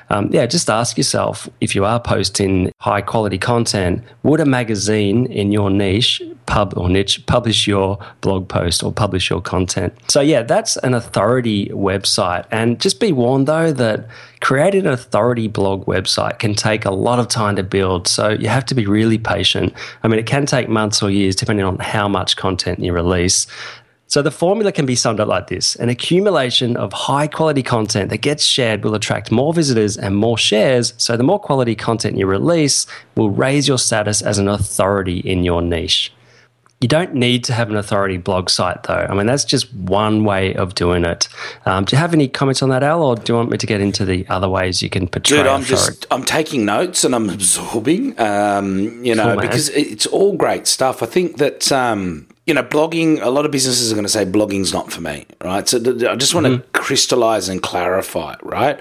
um, 0.10 0.30
yeah, 0.32 0.46
just 0.46 0.70
ask 0.70 0.98
yourself 0.98 1.48
if 1.62 1.76
you 1.76 1.86
are 1.86 2.00
posting 2.00 2.72
high 2.80 3.02
quality 3.02 3.38
content, 3.38 4.04
would 4.24 4.40
a 4.40 4.46
magazine 4.46 5.26
in 5.28 5.52
your 5.52 5.70
niche 5.70 6.22
pub 6.46 6.74
or 6.76 6.90
niche 6.90 7.26
publish 7.26 7.68
your 7.68 7.98
blog 8.22 8.48
post 8.48 8.84
or 8.84 8.92
publish 8.92 9.30
your 9.30 9.42
content? 9.42 9.94
So 10.10 10.23
yeah, 10.24 10.44
that's 10.44 10.78
an 10.78 10.94
authority 10.94 11.68
website. 11.70 12.46
And 12.52 12.80
just 12.80 13.00
be 13.00 13.12
warned 13.12 13.48
though 13.48 13.72
that 13.72 14.08
creating 14.42 14.86
an 14.86 14.94
authority 14.94 15.48
blog 15.48 15.86
website 15.86 16.40
can 16.40 16.56
take 16.56 16.86
a 16.86 16.92
lot 16.92 17.20
of 17.20 17.28
time 17.28 17.56
to 17.56 17.64
build. 17.64 18.08
So 18.08 18.30
you 18.30 18.48
have 18.50 18.66
to 18.66 18.76
be 18.76 18.86
really 18.86 19.18
patient. 19.18 19.74
I 20.04 20.08
mean, 20.08 20.20
it 20.20 20.26
can 20.26 20.46
take 20.46 20.68
months 20.70 21.02
or 21.02 21.10
years 21.10 21.36
depending 21.36 21.66
on 21.66 21.78
how 21.80 22.08
much 22.08 22.36
content 22.36 22.80
you 22.80 22.94
release. 22.94 23.48
So 24.08 24.22
the 24.22 24.30
formula 24.32 24.72
can 24.72 24.86
be 24.86 24.96
summed 24.96 25.20
up 25.20 25.28
like 25.28 25.48
this 25.48 25.76
an 25.78 25.90
accumulation 25.90 26.78
of 26.78 26.94
high 26.94 27.28
quality 27.28 27.64
content 27.64 28.12
that 28.12 28.20
gets 28.20 28.44
shared 28.44 28.84
will 28.84 28.94
attract 28.94 29.32
more 29.32 29.54
visitors 29.54 29.98
and 29.98 30.16
more 30.16 30.38
shares. 30.38 30.94
So 30.98 31.18
the 31.18 31.24
more 31.24 31.40
quality 31.40 31.74
content 31.74 32.18
you 32.18 32.28
release 32.28 32.86
will 33.16 33.32
raise 33.32 33.68
your 33.68 33.80
status 33.80 34.22
as 34.22 34.38
an 34.38 34.48
authority 34.48 35.18
in 35.20 35.44
your 35.44 35.62
niche. 35.64 36.14
You 36.84 36.90
don't 36.90 37.14
need 37.14 37.46
to 37.46 37.54
have 37.54 37.70
an 37.70 37.78
authority 37.78 38.18
blog 38.18 38.50
site, 38.50 38.84
though. 38.84 39.08
I 39.10 39.14
mean, 39.14 39.26
that's 39.26 39.46
just 39.46 39.74
one 39.74 40.26
way 40.26 40.54
of 40.54 40.76
doing 40.76 41.06
it. 41.06 41.30
Um, 41.66 41.86
do 41.86 41.96
you 41.96 41.98
have 41.98 42.14
any 42.14 42.28
comments 42.28 42.62
on 42.62 42.68
that, 42.72 42.84
Al, 42.84 43.02
or 43.02 43.16
do 43.16 43.32
you 43.32 43.38
want 43.38 43.52
me 43.52 43.58
to 43.58 43.66
get 43.66 43.80
into 43.80 44.04
the 44.04 44.28
other 44.28 44.50
ways 44.50 44.84
you 44.84 44.90
can 44.90 45.08
portray? 45.08 45.38
Dude, 45.38 45.48
I'm 45.48 45.62
authority? 45.62 45.92
just 45.92 46.06
I'm 46.12 46.26
taking 46.26 46.66
notes 46.66 47.06
and 47.06 47.16
I'm 47.16 47.30
absorbing. 47.38 48.20
Um, 48.20 49.02
you 49.02 49.16
know, 49.16 49.32
Cool, 49.32 49.42
because 49.44 49.70
it's 49.70 50.06
all 50.08 50.36
great 50.36 50.68
stuff. 50.68 51.02
I 51.02 51.06
think 51.06 51.38
that 51.38 51.72
um, 51.72 52.28
you 52.46 52.54
know, 52.54 52.64
blogging. 52.64 53.22
A 53.22 53.30
lot 53.30 53.46
of 53.46 53.52
businesses 53.52 53.90
are 53.90 53.96
going 53.96 54.04
to 54.04 54.10
say 54.10 54.26
blogging's 54.26 54.74
not 54.74 54.92
for 54.92 55.00
me, 55.00 55.26
right? 55.42 55.66
So 55.66 55.82
th- 55.82 56.04
I 56.04 56.18
just 56.18 56.36
want 56.36 56.48
to 56.48 56.60
crystallize 56.78 57.48
and 57.48 57.64
clarify, 57.64 58.36
right? 58.44 58.78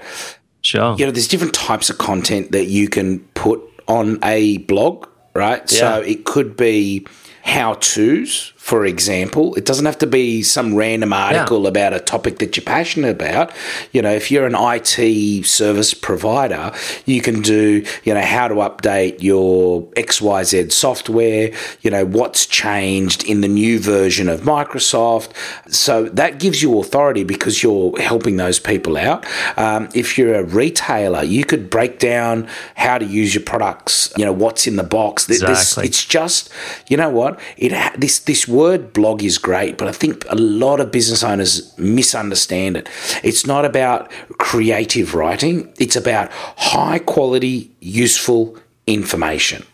sure. 0.61 0.97
you 0.97 1.05
know, 1.05 1.11
there's 1.13 1.29
different 1.29 1.53
types 1.53 1.89
of 1.89 1.99
content 1.99 2.51
that 2.51 2.65
you 2.65 2.89
can 2.89 3.19
put 3.33 3.61
on 3.87 4.19
a 4.25 4.57
blog, 4.57 5.07
right? 5.33 5.69
So 5.69 6.01
it 6.01 6.25
could 6.25 6.57
be 6.57 7.07
how 7.43 7.73
to's, 7.75 8.52
for 8.63 8.85
example. 8.85 9.53
It 9.55 9.65
doesn't 9.65 9.85
have 9.85 9.97
to 9.97 10.07
be 10.07 10.41
some 10.41 10.73
random 10.73 11.11
article 11.11 11.67
about 11.67 11.91
a 11.91 11.99
topic 11.99 12.39
that 12.39 12.55
you're 12.55 12.63
passionate 12.63 13.09
about. 13.11 13.51
You 13.91 14.01
know, 14.01 14.11
if 14.13 14.31
you're 14.31 14.45
an 14.47 14.55
IT 14.57 15.45
service 15.45 15.93
provider, 15.93 16.71
you 17.05 17.19
can 17.21 17.41
do, 17.41 17.85
you 18.05 18.13
know, 18.13 18.21
how 18.21 18.47
to 18.47 18.55
update 18.55 19.21
your 19.21 19.83
XYZ 19.97 20.71
software, 20.71 21.51
you 21.81 21.91
know, 21.91 22.05
what's 22.05 22.45
changed 22.45 23.25
in 23.25 23.41
the 23.41 23.49
new 23.49 23.79
version 23.79 24.29
of 24.29 24.39
Microsoft. 24.43 25.31
So 25.67 26.05
that 26.05 26.39
gives 26.39 26.61
you 26.63 26.79
authority 26.79 27.25
because 27.25 27.63
you're 27.63 27.99
helping 27.99 28.37
those 28.37 28.61
people 28.61 28.95
out. 28.95 29.25
Um, 29.57 29.89
if 29.93 30.17
you're 30.17 30.35
a 30.35 30.43
retailer, 30.45 31.21
you 31.21 31.43
could 31.43 31.69
break 31.69 31.99
down 31.99 32.47
how 32.75 32.97
to 32.97 33.03
use 33.05 33.35
your 33.35 33.43
products, 33.43 34.13
you 34.15 34.23
know, 34.23 34.31
what's 34.31 34.67
in 34.67 34.77
the 34.77 34.83
box. 34.85 35.25
Th- 35.25 35.41
this- 35.41 35.49
Exactly. 35.73 35.85
it's 35.87 36.05
just, 36.05 36.49
you 36.87 36.95
know 36.95 37.09
what? 37.09 37.37
It 37.57 37.73
this 37.99 38.19
this 38.19 38.47
word 38.53 38.93
blog 38.93 39.23
is 39.23 39.37
great, 39.37 39.77
but 39.77 39.87
I 39.87 39.91
think 39.91 40.25
a 40.29 40.35
lot 40.35 40.79
of 40.79 40.91
business 40.91 41.23
owners 41.23 41.77
misunderstand 41.77 42.77
it. 42.77 42.87
It's 43.23 43.45
not 43.45 43.65
about 43.65 44.11
creative 44.37 45.13
writing. 45.15 45.73
It's 45.79 45.95
about 45.95 46.31
high 46.57 46.99
quality, 46.99 47.71
useful 47.81 48.57
information. 48.87 49.65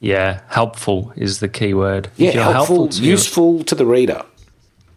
Yeah, 0.00 0.40
helpful 0.48 1.12
is 1.16 1.38
the 1.38 1.48
key 1.48 1.74
word. 1.74 2.08
Yeah, 2.16 2.32
you're 2.32 2.42
helpful, 2.42 2.88
to 2.88 3.02
your- 3.02 3.10
useful 3.12 3.62
to 3.64 3.74
the 3.74 3.86
reader. 3.86 4.22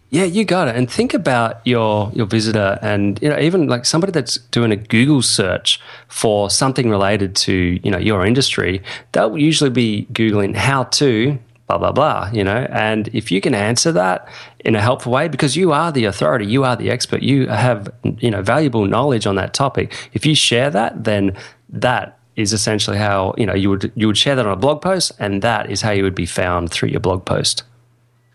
Yeah, 0.09 0.23
you 0.23 0.45
got 0.45 0.67
it. 0.67 0.75
And 0.75 0.89
think 0.89 1.13
about 1.13 1.59
your 1.65 2.11
your 2.13 2.25
visitor, 2.25 2.79
and 2.81 3.19
you 3.21 3.29
know, 3.29 3.39
even 3.39 3.67
like 3.67 3.85
somebody 3.85 4.11
that's 4.11 4.37
doing 4.51 4.71
a 4.71 4.75
Google 4.77 5.21
search 5.21 5.79
for 6.07 6.49
something 6.49 6.89
related 6.89 7.35
to 7.47 7.79
you 7.83 7.91
know 7.91 7.97
your 7.97 8.25
industry, 8.25 8.81
they'll 9.11 9.37
usually 9.37 9.71
be 9.71 10.07
googling 10.13 10.55
how 10.55 10.85
to 11.01 11.37
blah 11.67 11.77
blah 11.77 11.91
blah. 11.91 12.29
You 12.33 12.43
know, 12.43 12.67
and 12.71 13.07
if 13.09 13.31
you 13.31 13.41
can 13.41 13.53
answer 13.55 13.91
that 13.91 14.27
in 14.59 14.75
a 14.75 14.81
helpful 14.81 15.11
way, 15.11 15.27
because 15.27 15.55
you 15.55 15.71
are 15.71 15.91
the 15.91 16.05
authority, 16.05 16.45
you 16.45 16.63
are 16.63 16.75
the 16.75 16.89
expert, 16.89 17.21
you 17.21 17.47
have 17.47 17.91
you 18.19 18.31
know 18.31 18.41
valuable 18.41 18.85
knowledge 18.85 19.27
on 19.27 19.35
that 19.35 19.53
topic. 19.53 19.93
If 20.13 20.25
you 20.25 20.35
share 20.35 20.69
that, 20.71 21.03
then 21.03 21.35
that 21.69 22.19
is 22.35 22.53
essentially 22.53 22.97
how 22.97 23.33
you 23.37 23.45
know 23.45 23.55
you 23.55 23.69
would 23.69 23.91
you 23.95 24.07
would 24.07 24.17
share 24.17 24.35
that 24.35 24.45
on 24.45 24.51
a 24.51 24.57
blog 24.57 24.81
post, 24.81 25.11
and 25.19 25.41
that 25.41 25.69
is 25.69 25.81
how 25.81 25.91
you 25.91 26.03
would 26.03 26.15
be 26.15 26.25
found 26.25 26.71
through 26.71 26.89
your 26.89 26.99
blog 26.99 27.25
post. 27.25 27.63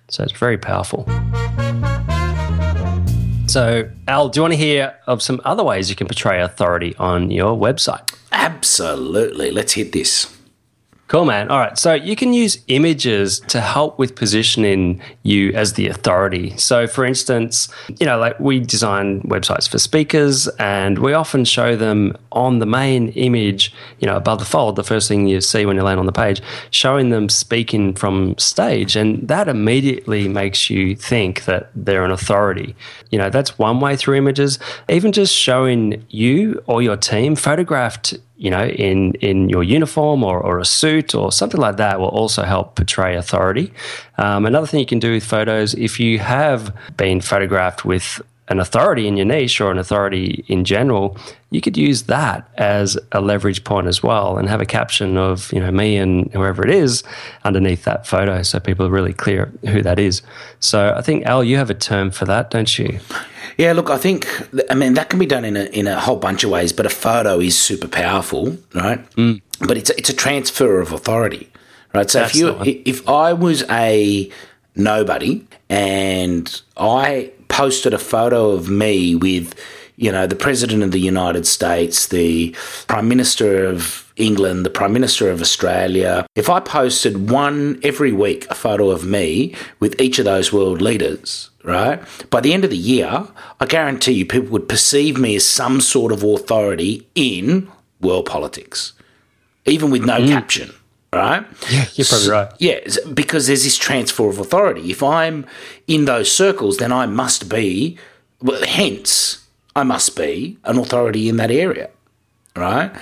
So 0.08 0.25
it's 0.25 0.32
very 0.32 0.58
powerful. 0.58 1.06
So, 3.46 3.90
Al, 4.06 4.28
do 4.28 4.38
you 4.38 4.42
want 4.42 4.52
to 4.52 4.56
hear 4.56 4.94
of 5.08 5.22
some 5.22 5.40
other 5.44 5.64
ways 5.64 5.90
you 5.90 5.96
can 5.96 6.06
portray 6.06 6.40
authority 6.40 6.94
on 6.99 7.32
your 7.32 7.56
website? 7.56 8.16
Absolutely. 8.30 9.50
Let's 9.50 9.72
hit 9.72 9.92
this. 9.92 10.37
Cool, 11.11 11.25
man. 11.25 11.50
All 11.50 11.59
right. 11.59 11.76
So 11.76 11.93
you 11.93 12.14
can 12.14 12.33
use 12.33 12.62
images 12.69 13.40
to 13.49 13.61
help 13.61 13.99
with 13.99 14.14
positioning 14.14 15.02
you 15.25 15.50
as 15.55 15.73
the 15.73 15.88
authority. 15.88 16.57
So, 16.57 16.87
for 16.87 17.05
instance, 17.05 17.69
you 17.99 18.07
know, 18.07 18.17
like 18.17 18.38
we 18.38 18.61
design 18.61 19.21
websites 19.23 19.69
for 19.69 19.81
speakers 19.81 20.47
and 20.61 21.00
we 21.00 21.12
often 21.12 21.45
show 21.45 21.75
them 21.75 22.17
on 22.31 22.61
the 22.61 22.67
main 22.67 23.09
image, 23.09 23.75
you 23.99 24.07
know, 24.07 24.17
above 24.17 24.38
the 24.38 24.45
fold, 24.45 24.76
the 24.76 24.85
first 24.85 25.09
thing 25.09 25.26
you 25.26 25.40
see 25.40 25.67
when 25.67 25.75
you 25.75 25.83
land 25.83 25.99
on 25.99 26.07
the 26.07 26.12
page, 26.12 26.40
showing 26.71 27.11
them 27.11 27.29
speaking 27.29 27.93
from 27.93 28.38
stage. 28.38 28.95
And 28.95 29.26
that 29.26 29.49
immediately 29.49 30.29
makes 30.29 30.71
you 30.71 30.95
think 30.95 31.45
that 31.47 31.71
they're 31.75 32.05
an 32.05 32.12
authority. 32.12 32.76
You 33.11 33.19
know, 33.19 33.31
that's 33.31 33.59
one 33.59 33.81
way 33.81 33.97
through 33.97 34.14
images. 34.14 34.61
Even 34.88 35.11
just 35.11 35.35
showing 35.35 36.07
you 36.09 36.62
or 36.69 36.83
your 36.83 36.97
team 36.97 37.35
photographed 37.35 38.14
you 38.40 38.50
know, 38.50 38.64
in 38.64 39.12
in 39.20 39.50
your 39.50 39.62
uniform 39.62 40.25
or, 40.25 40.40
or 40.40 40.59
a 40.59 40.64
suit 40.64 41.14
or 41.14 41.30
something 41.30 41.61
like 41.61 41.76
that 41.76 42.00
will 42.00 42.09
also 42.09 42.42
help 42.42 42.75
portray 42.75 43.14
authority. 43.14 43.70
Um, 44.16 44.47
another 44.47 44.66
thing 44.66 44.80
you 44.80 44.87
can 44.87 44.99
do 44.99 45.12
with 45.12 45.25
photos, 45.25 45.75
if 45.75 46.00
you 46.00 46.18
have 46.20 46.75
been 46.97 47.20
photographed 47.20 47.85
with 47.85 48.23
an 48.49 48.59
authority 48.59 49.06
in 49.06 49.18
your 49.18 49.26
niche 49.26 49.61
or 49.61 49.70
an 49.70 49.78
authority 49.78 50.42
in 50.49 50.64
general, 50.64 51.18
you 51.50 51.61
could 51.61 51.76
use 51.76 52.04
that 52.04 52.49
as 52.57 52.97
a 53.12 53.21
leverage 53.21 53.64
point 53.64 53.88
as 53.88 54.02
well 54.02 54.38
and 54.38 54.49
have 54.49 54.61
a 54.61 54.66
caption 54.66 55.16
of, 55.16 55.52
you 55.52 55.61
know, 55.61 55.71
me 55.71 55.97
and 55.97 56.33
whoever 56.33 56.64
it 56.64 56.71
is 56.71 57.02
underneath 57.45 57.85
that 57.85 58.07
photo 58.07 58.42
so 58.42 58.61
people 58.61 58.87
are 58.87 58.90
really 58.90 59.12
clear 59.12 59.52
who 59.66 59.83
that 59.83 59.99
is. 59.99 60.23
So 60.61 60.95
I 60.97 61.02
think, 61.02 61.26
Al, 61.26 61.42
you 61.42 61.57
have 61.57 61.69
a 61.69 61.75
term 61.75 62.11
for 62.12 62.25
that, 62.26 62.50
don't 62.50 62.78
you? 62.78 63.00
Yeah, 63.59 63.73
look, 63.73 63.90
I 63.90 63.99
think 63.99 64.26
I 64.71 64.75
mean 64.75 64.95
that 64.95 65.11
can 65.11 65.19
be 65.19 65.26
done 65.26 65.45
in 65.45 65.57
a 65.57 65.64
in 65.64 65.87
a 65.87 65.99
whole 65.99 66.16
bunch 66.16 66.45
of 66.45 66.50
ways, 66.50 66.73
but 66.73 66.87
a 66.87 66.90
photo 66.90 67.40
is 67.40 67.59
super 67.59 67.88
powerful, 67.88 68.57
right? 68.75 69.04
Mm. 69.16 69.42
But 69.66 69.76
it's 69.76 69.90
a, 69.90 69.99
it's 69.99 70.09
a 70.09 70.14
transfer 70.14 70.80
of 70.80 70.92
authority, 70.92 71.50
right? 71.92 72.09
So 72.09 72.21
That's 72.21 72.35
if 72.35 72.40
you 72.40 72.83
if 72.87 73.07
I 73.09 73.33
was 73.33 73.64
a 73.69 74.30
nobody 74.76 75.45
and 75.69 76.62
I 76.76 77.33
posted 77.49 77.92
a 77.92 77.99
photo 77.99 78.50
of 78.52 78.71
me 78.71 79.14
with 79.14 79.54
you 80.00 80.11
know 80.11 80.26
the 80.26 80.35
president 80.35 80.83
of 80.83 80.92
the 80.92 80.99
United 80.99 81.47
States, 81.47 82.09
the 82.09 82.57
prime 82.88 83.07
minister 83.07 83.66
of 83.66 84.11
England, 84.16 84.64
the 84.64 84.71
prime 84.71 84.95
minister 84.95 85.30
of 85.30 85.42
Australia, 85.42 86.26
if 86.35 86.49
I 86.49 86.59
posted 86.59 87.30
one 87.30 87.78
every 87.83 88.11
week 88.11 88.47
a 88.50 88.54
photo 88.54 88.88
of 88.88 89.04
me 89.04 89.54
with 89.78 90.00
each 90.00 90.19
of 90.19 90.25
those 90.25 90.54
world 90.54 90.80
leaders, 90.80 91.50
right? 91.64 92.02
By 92.30 92.40
the 92.40 92.54
end 92.54 92.64
of 92.64 92.71
the 92.71 92.78
year, 92.78 93.26
I 93.61 93.66
guarantee 93.66 94.12
you 94.12 94.25
people 94.25 94.49
would 94.49 94.71
perceive 94.71 95.19
me 95.19 95.37
as 95.37 95.47
some 95.47 95.83
sort 95.83 96.12
of 96.12 96.23
authority 96.23 97.07
in 97.14 97.71
world 98.00 98.25
politics, 98.25 98.95
even 99.66 99.90
with 99.90 100.07
no 100.07 100.19
mm. 100.19 100.28
caption, 100.28 100.73
right? 101.12 101.45
Yeah, 101.71 101.85
you're 101.92 102.07
probably 102.07 102.30
right. 102.30 102.52
Yeah, 102.59 102.80
because 103.12 103.49
there's 103.49 103.64
this 103.64 103.76
transfer 103.76 104.30
of 104.30 104.38
authority. 104.38 104.90
If 104.90 105.02
I'm 105.02 105.45
in 105.87 106.07
those 106.07 106.33
circles, 106.33 106.78
then 106.78 106.90
I 106.90 107.04
must 107.04 107.50
be, 107.50 107.99
well, 108.40 108.64
hence, 108.64 109.47
I 109.80 109.82
must 109.82 110.14
be 110.14 110.58
an 110.64 110.78
authority 110.78 111.28
in 111.28 111.37
that 111.37 111.50
area, 111.50 111.88
right? 112.54 112.92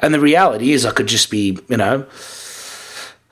And 0.00 0.14
the 0.14 0.20
reality 0.20 0.72
is, 0.72 0.86
I 0.86 0.92
could 0.92 1.06
just 1.06 1.30
be, 1.30 1.58
you 1.68 1.76
know, 1.76 2.06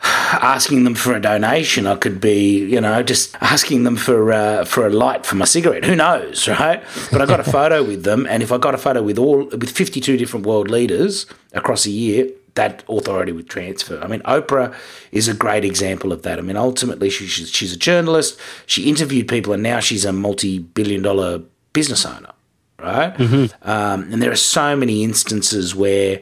asking 0.02 0.84
them 0.84 0.94
for 0.94 1.14
a 1.14 1.20
donation. 1.20 1.86
I 1.86 1.96
could 1.96 2.20
be, 2.20 2.58
you 2.58 2.80
know, 2.80 3.02
just 3.02 3.36
asking 3.40 3.84
them 3.84 3.96
for 3.96 4.32
uh, 4.32 4.64
for 4.64 4.86
a 4.86 4.90
light 4.90 5.24
for 5.24 5.36
my 5.36 5.46
cigarette. 5.46 5.84
Who 5.84 5.96
knows, 5.96 6.46
right? 6.46 6.82
But 7.10 7.22
I 7.22 7.26
got 7.26 7.40
a 7.40 7.44
photo 7.58 7.82
with 7.82 8.04
them, 8.04 8.26
and 8.26 8.42
if 8.42 8.52
I 8.52 8.58
got 8.58 8.74
a 8.74 8.78
photo 8.78 9.02
with 9.02 9.18
all 9.18 9.46
with 9.46 9.70
fifty 9.70 10.00
two 10.00 10.16
different 10.16 10.44
world 10.46 10.70
leaders 10.70 11.26
across 11.52 11.86
a 11.86 11.90
year, 11.90 12.30
that 12.54 12.84
authority 12.88 13.32
would 13.32 13.48
transfer. 13.48 13.98
I 14.02 14.06
mean, 14.06 14.20
Oprah 14.20 14.74
is 15.12 15.28
a 15.28 15.34
great 15.34 15.64
example 15.64 16.12
of 16.12 16.22
that. 16.22 16.38
I 16.38 16.42
mean, 16.42 16.56
ultimately, 16.56 17.10
she, 17.10 17.26
she's, 17.26 17.50
she's 17.50 17.72
a 17.72 17.78
journalist. 17.78 18.38
She 18.66 18.88
interviewed 18.88 19.28
people, 19.28 19.52
and 19.52 19.62
now 19.62 19.80
she's 19.80 20.04
a 20.04 20.12
multi 20.12 20.58
billion 20.58 21.02
dollar 21.02 21.42
business 21.72 22.04
owner, 22.04 22.32
right? 22.82 23.14
Um, 23.62 24.12
and 24.12 24.22
there 24.22 24.30
are 24.32 24.36
so 24.36 24.76
many 24.76 25.04
instances 25.04 25.74
where 25.74 26.20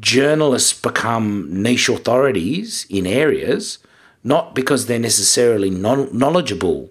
journalists 0.00 0.72
become 0.72 1.48
niche 1.62 1.88
authorities 1.88 2.86
in 2.90 3.06
areas, 3.06 3.78
not 4.22 4.54
because 4.54 4.86
they're 4.86 4.98
necessarily 4.98 5.70
non- 5.70 6.16
knowledgeable 6.16 6.90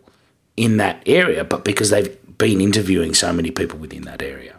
in 0.57 0.77
that 0.77 1.01
area, 1.05 1.43
but 1.43 1.63
because 1.63 1.89
they've 1.89 2.17
been 2.37 2.61
interviewing 2.61 3.13
so 3.13 3.31
many 3.31 3.51
people 3.51 3.77
within 3.79 4.03
that 4.03 4.21
area. 4.21 4.54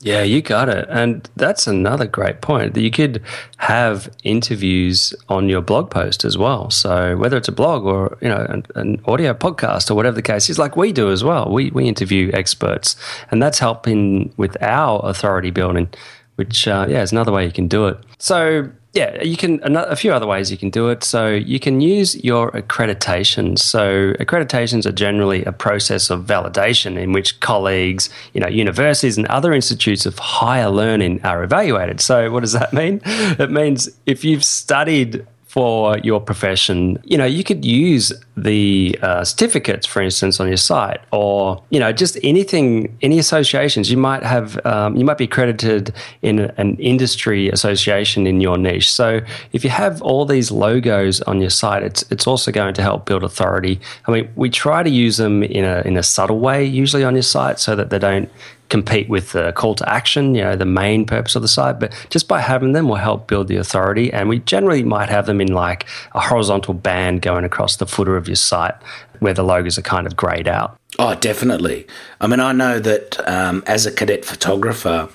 Yeah, 0.00 0.22
you 0.22 0.42
got 0.42 0.68
it. 0.68 0.86
And 0.88 1.28
that's 1.34 1.66
another 1.66 2.06
great 2.06 2.40
point 2.40 2.74
that 2.74 2.82
you 2.82 2.90
could 2.90 3.20
have 3.56 4.08
interviews 4.22 5.12
on 5.28 5.48
your 5.48 5.60
blog 5.60 5.90
post 5.90 6.24
as 6.24 6.38
well. 6.38 6.70
So 6.70 7.16
whether 7.16 7.36
it's 7.36 7.48
a 7.48 7.52
blog 7.52 7.84
or, 7.84 8.16
you 8.20 8.28
know, 8.28 8.46
an, 8.48 8.64
an 8.76 9.00
audio 9.06 9.34
podcast 9.34 9.90
or 9.90 9.94
whatever 9.94 10.14
the 10.14 10.22
case 10.22 10.48
is, 10.48 10.58
like 10.58 10.76
we 10.76 10.92
do 10.92 11.10
as 11.10 11.24
well. 11.24 11.50
We, 11.50 11.70
we 11.70 11.88
interview 11.88 12.30
experts 12.32 12.94
and 13.32 13.42
that's 13.42 13.58
helping 13.58 14.32
with 14.36 14.56
our 14.62 15.00
authority 15.02 15.50
building, 15.50 15.88
which, 16.36 16.68
uh, 16.68 16.86
yeah, 16.88 17.02
is 17.02 17.10
another 17.10 17.32
way 17.32 17.44
you 17.44 17.52
can 17.52 17.66
do 17.66 17.88
it. 17.88 17.98
So, 18.18 18.70
yeah, 18.98 19.22
you 19.22 19.36
can 19.36 19.60
a 19.76 19.94
few 19.94 20.12
other 20.12 20.26
ways 20.26 20.50
you 20.50 20.58
can 20.58 20.70
do 20.70 20.88
it. 20.88 21.04
So 21.04 21.28
you 21.28 21.60
can 21.60 21.80
use 21.80 22.16
your 22.24 22.50
accreditations. 22.50 23.60
So 23.60 24.12
accreditations 24.14 24.86
are 24.86 24.92
generally 25.06 25.44
a 25.44 25.52
process 25.52 26.10
of 26.10 26.24
validation 26.24 26.98
in 26.98 27.12
which 27.12 27.38
colleagues, 27.38 28.10
you 28.34 28.40
know, 28.40 28.48
universities 28.48 29.16
and 29.16 29.26
other 29.28 29.52
institutes 29.52 30.04
of 30.04 30.18
higher 30.18 30.68
learning 30.68 31.20
are 31.22 31.44
evaluated. 31.44 32.00
So 32.00 32.32
what 32.32 32.40
does 32.40 32.54
that 32.54 32.72
mean? 32.72 33.00
It 33.04 33.52
means 33.52 33.88
if 34.06 34.24
you've 34.24 34.44
studied 34.44 35.24
for 35.46 35.98
your 35.98 36.20
profession, 36.20 36.98
you 37.04 37.16
know, 37.16 37.24
you 37.24 37.44
could 37.44 37.64
use 37.64 38.12
the 38.42 38.98
uh, 39.02 39.24
certificates, 39.24 39.86
for 39.86 40.00
instance, 40.02 40.40
on 40.40 40.48
your 40.48 40.56
site, 40.56 41.00
or 41.12 41.62
you 41.70 41.80
know, 41.80 41.92
just 41.92 42.18
anything, 42.22 42.96
any 43.02 43.18
associations. 43.18 43.90
You 43.90 43.96
might 43.96 44.22
have, 44.22 44.64
um, 44.66 44.96
you 44.96 45.04
might 45.04 45.18
be 45.18 45.24
accredited 45.24 45.92
in 46.22 46.40
an 46.56 46.76
industry 46.76 47.48
association 47.48 48.26
in 48.26 48.40
your 48.40 48.58
niche. 48.58 48.90
So 48.92 49.20
if 49.52 49.64
you 49.64 49.70
have 49.70 50.00
all 50.02 50.24
these 50.24 50.50
logos 50.50 51.20
on 51.22 51.40
your 51.40 51.50
site, 51.50 51.82
it's 51.82 52.02
it's 52.10 52.26
also 52.26 52.52
going 52.52 52.74
to 52.74 52.82
help 52.82 53.06
build 53.06 53.24
authority. 53.24 53.80
I 54.06 54.12
mean, 54.12 54.30
we 54.36 54.50
try 54.50 54.82
to 54.82 54.90
use 54.90 55.16
them 55.16 55.42
in 55.42 55.64
a 55.64 55.82
in 55.84 55.96
a 55.96 56.02
subtle 56.02 56.38
way, 56.38 56.64
usually 56.64 57.04
on 57.04 57.14
your 57.14 57.22
site, 57.22 57.58
so 57.58 57.74
that 57.76 57.90
they 57.90 57.98
don't 57.98 58.30
compete 58.68 59.08
with 59.08 59.32
the 59.32 59.52
call 59.52 59.74
to 59.74 59.88
action, 59.88 60.34
you 60.34 60.42
know, 60.42 60.54
the 60.56 60.66
main 60.66 61.06
purpose 61.06 61.34
of 61.36 61.42
the 61.42 61.48
site. 61.48 61.80
But 61.80 61.92
just 62.10 62.28
by 62.28 62.40
having 62.40 62.72
them 62.72 62.88
will 62.88 62.96
help 62.96 63.26
build 63.26 63.48
the 63.48 63.56
authority. 63.56 64.12
And 64.12 64.28
we 64.28 64.40
generally 64.40 64.82
might 64.82 65.08
have 65.08 65.26
them 65.26 65.40
in 65.40 65.48
like 65.48 65.86
a 66.12 66.20
horizontal 66.20 66.74
band 66.74 67.22
going 67.22 67.44
across 67.44 67.76
the 67.76 67.86
footer 67.86 68.16
of 68.16 68.27
your 68.28 68.36
site 68.36 68.74
where 69.18 69.34
the 69.34 69.42
logos 69.42 69.78
are 69.78 69.82
kind 69.82 70.06
of 70.06 70.16
grayed 70.16 70.46
out. 70.46 70.78
Oh, 70.98 71.14
definitely. 71.14 71.86
I 72.20 72.26
mean, 72.26 72.40
I 72.40 72.52
know 72.52 72.78
that 72.80 73.28
um, 73.28 73.62
as 73.66 73.86
a 73.86 73.92
cadet 73.92 74.24
photographer, 74.24 75.08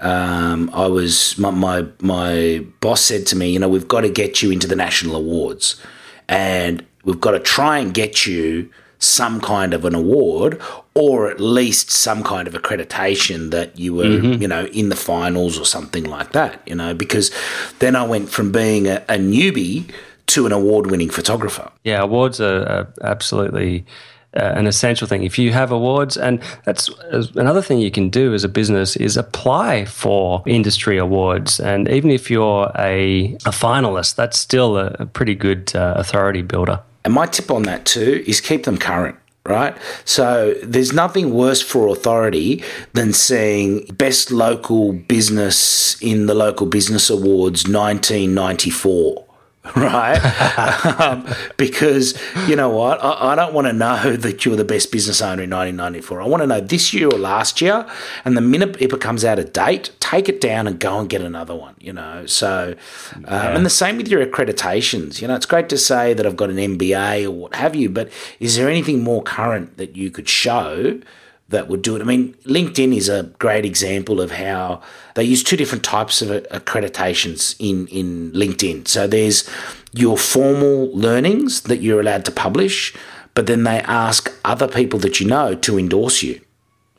um, 0.00 0.70
I 0.74 0.86
was 0.86 1.38
my, 1.38 1.50
my 1.50 1.86
my 2.00 2.64
boss 2.80 3.00
said 3.00 3.26
to 3.26 3.36
me, 3.36 3.50
you 3.50 3.58
know, 3.58 3.68
we've 3.68 3.88
got 3.88 4.02
to 4.02 4.10
get 4.10 4.42
you 4.42 4.50
into 4.50 4.66
the 4.66 4.76
national 4.76 5.16
awards, 5.16 5.80
and 6.28 6.84
we've 7.04 7.20
got 7.20 7.32
to 7.32 7.40
try 7.40 7.78
and 7.78 7.94
get 7.94 8.26
you 8.26 8.70
some 8.98 9.40
kind 9.40 9.74
of 9.74 9.84
an 9.84 9.94
award 9.94 10.60
or 10.94 11.30
at 11.30 11.38
least 11.38 11.90
some 11.90 12.22
kind 12.22 12.48
of 12.48 12.54
accreditation 12.54 13.50
that 13.50 13.78
you 13.78 13.92
were, 13.92 14.04
mm-hmm. 14.04 14.40
you 14.40 14.48
know, 14.48 14.64
in 14.66 14.88
the 14.88 14.96
finals 14.96 15.58
or 15.58 15.66
something 15.66 16.04
like 16.04 16.32
that, 16.32 16.60
you 16.66 16.74
know, 16.74 16.94
because 16.94 17.30
then 17.80 17.94
I 17.94 18.06
went 18.06 18.30
from 18.30 18.50
being 18.50 18.86
a, 18.86 19.04
a 19.08 19.18
newbie 19.18 19.90
to 20.26 20.46
an 20.46 20.52
award 20.52 20.90
winning 20.90 21.10
photographer. 21.10 21.70
Yeah, 21.84 22.02
awards 22.02 22.40
are, 22.40 22.62
are 22.68 22.88
absolutely. 23.02 23.84
Uh, 24.34 24.52
an 24.54 24.66
essential 24.66 25.06
thing. 25.06 25.22
If 25.22 25.38
you 25.38 25.50
have 25.52 25.72
awards, 25.72 26.18
and 26.18 26.42
that's 26.64 26.90
uh, 26.90 27.24
another 27.36 27.62
thing 27.62 27.78
you 27.78 27.90
can 27.90 28.10
do 28.10 28.34
as 28.34 28.44
a 28.44 28.50
business 28.50 28.94
is 28.94 29.16
apply 29.16 29.86
for 29.86 30.42
industry 30.44 30.98
awards. 30.98 31.58
And 31.58 31.88
even 31.88 32.10
if 32.10 32.30
you're 32.30 32.70
a, 32.76 33.32
a 33.46 33.50
finalist, 33.50 34.16
that's 34.16 34.38
still 34.38 34.76
a, 34.76 34.94
a 34.98 35.06
pretty 35.06 35.34
good 35.34 35.74
uh, 35.74 35.94
authority 35.96 36.42
builder. 36.42 36.82
And 37.06 37.14
my 37.14 37.24
tip 37.24 37.50
on 37.50 37.62
that 37.62 37.86
too 37.86 38.22
is 38.26 38.42
keep 38.42 38.64
them 38.64 38.76
current 38.76 39.16
right? 39.46 39.76
So 40.04 40.54
there's 40.62 40.92
nothing 40.92 41.32
worse 41.32 41.62
for 41.62 41.88
authority 41.88 42.62
than 42.92 43.12
seeing 43.12 43.84
best 43.86 44.30
local 44.30 44.92
business 44.92 46.00
in 46.02 46.26
the 46.26 46.34
local 46.34 46.66
business 46.66 47.08
awards 47.10 47.68
1994 47.68 49.25
right? 49.76 50.18
um, 51.00 51.26
because 51.56 52.18
you 52.46 52.56
know 52.56 52.70
what? 52.70 53.02
I, 53.02 53.32
I 53.32 53.34
don't 53.34 53.52
want 53.52 53.66
to 53.66 53.72
know 53.72 54.16
that 54.16 54.44
you're 54.44 54.56
the 54.56 54.64
best 54.64 54.92
business 54.92 55.20
owner 55.20 55.42
in 55.42 55.50
1994. 55.50 56.20
I 56.20 56.26
want 56.26 56.42
to 56.42 56.46
know 56.46 56.60
this 56.60 56.92
year 56.92 57.08
or 57.08 57.18
last 57.18 57.60
year. 57.60 57.86
And 58.24 58.36
the 58.36 58.40
minute 58.40 58.76
it 58.80 58.90
becomes 58.90 59.24
out 59.24 59.38
of 59.38 59.52
date, 59.52 59.90
take 60.00 60.28
it 60.28 60.40
down 60.40 60.66
and 60.66 60.78
go 60.78 60.98
and 60.98 61.08
get 61.08 61.20
another 61.20 61.54
one, 61.54 61.74
you 61.78 61.92
know? 61.92 62.26
So, 62.26 62.74
um, 63.14 63.24
yeah. 63.24 63.56
and 63.56 63.66
the 63.66 63.70
same 63.70 63.96
with 63.96 64.08
your 64.08 64.24
accreditations. 64.24 65.20
You 65.20 65.28
know, 65.28 65.34
it's 65.34 65.46
great 65.46 65.68
to 65.70 65.78
say 65.78 66.14
that 66.14 66.26
I've 66.26 66.36
got 66.36 66.50
an 66.50 66.56
MBA 66.56 67.26
or 67.26 67.30
what 67.30 67.54
have 67.54 67.74
you, 67.74 67.88
but 67.88 68.10
is 68.40 68.56
there 68.56 68.68
anything 68.68 69.02
more 69.02 69.22
current 69.22 69.76
that 69.76 69.96
you 69.96 70.10
could 70.10 70.28
show? 70.28 71.00
That 71.48 71.68
would 71.68 71.82
do 71.82 71.94
it. 71.96 72.02
I 72.02 72.04
mean, 72.04 72.34
LinkedIn 72.44 72.96
is 72.96 73.08
a 73.08 73.24
great 73.38 73.64
example 73.64 74.20
of 74.20 74.32
how 74.32 74.82
they 75.14 75.24
use 75.24 75.42
two 75.42 75.56
different 75.56 75.84
types 75.84 76.20
of 76.20 76.28
accreditations 76.28 77.54
in, 77.58 77.86
in 77.88 78.32
LinkedIn. 78.32 78.88
So 78.88 79.06
there's 79.06 79.48
your 79.92 80.18
formal 80.18 80.90
learnings 80.96 81.62
that 81.62 81.78
you're 81.78 82.00
allowed 82.00 82.24
to 82.24 82.32
publish, 82.32 82.94
but 83.34 83.46
then 83.46 83.62
they 83.62 83.80
ask 83.80 84.32
other 84.44 84.66
people 84.66 84.98
that 85.00 85.20
you 85.20 85.26
know 85.26 85.54
to 85.54 85.78
endorse 85.78 86.22
you, 86.22 86.40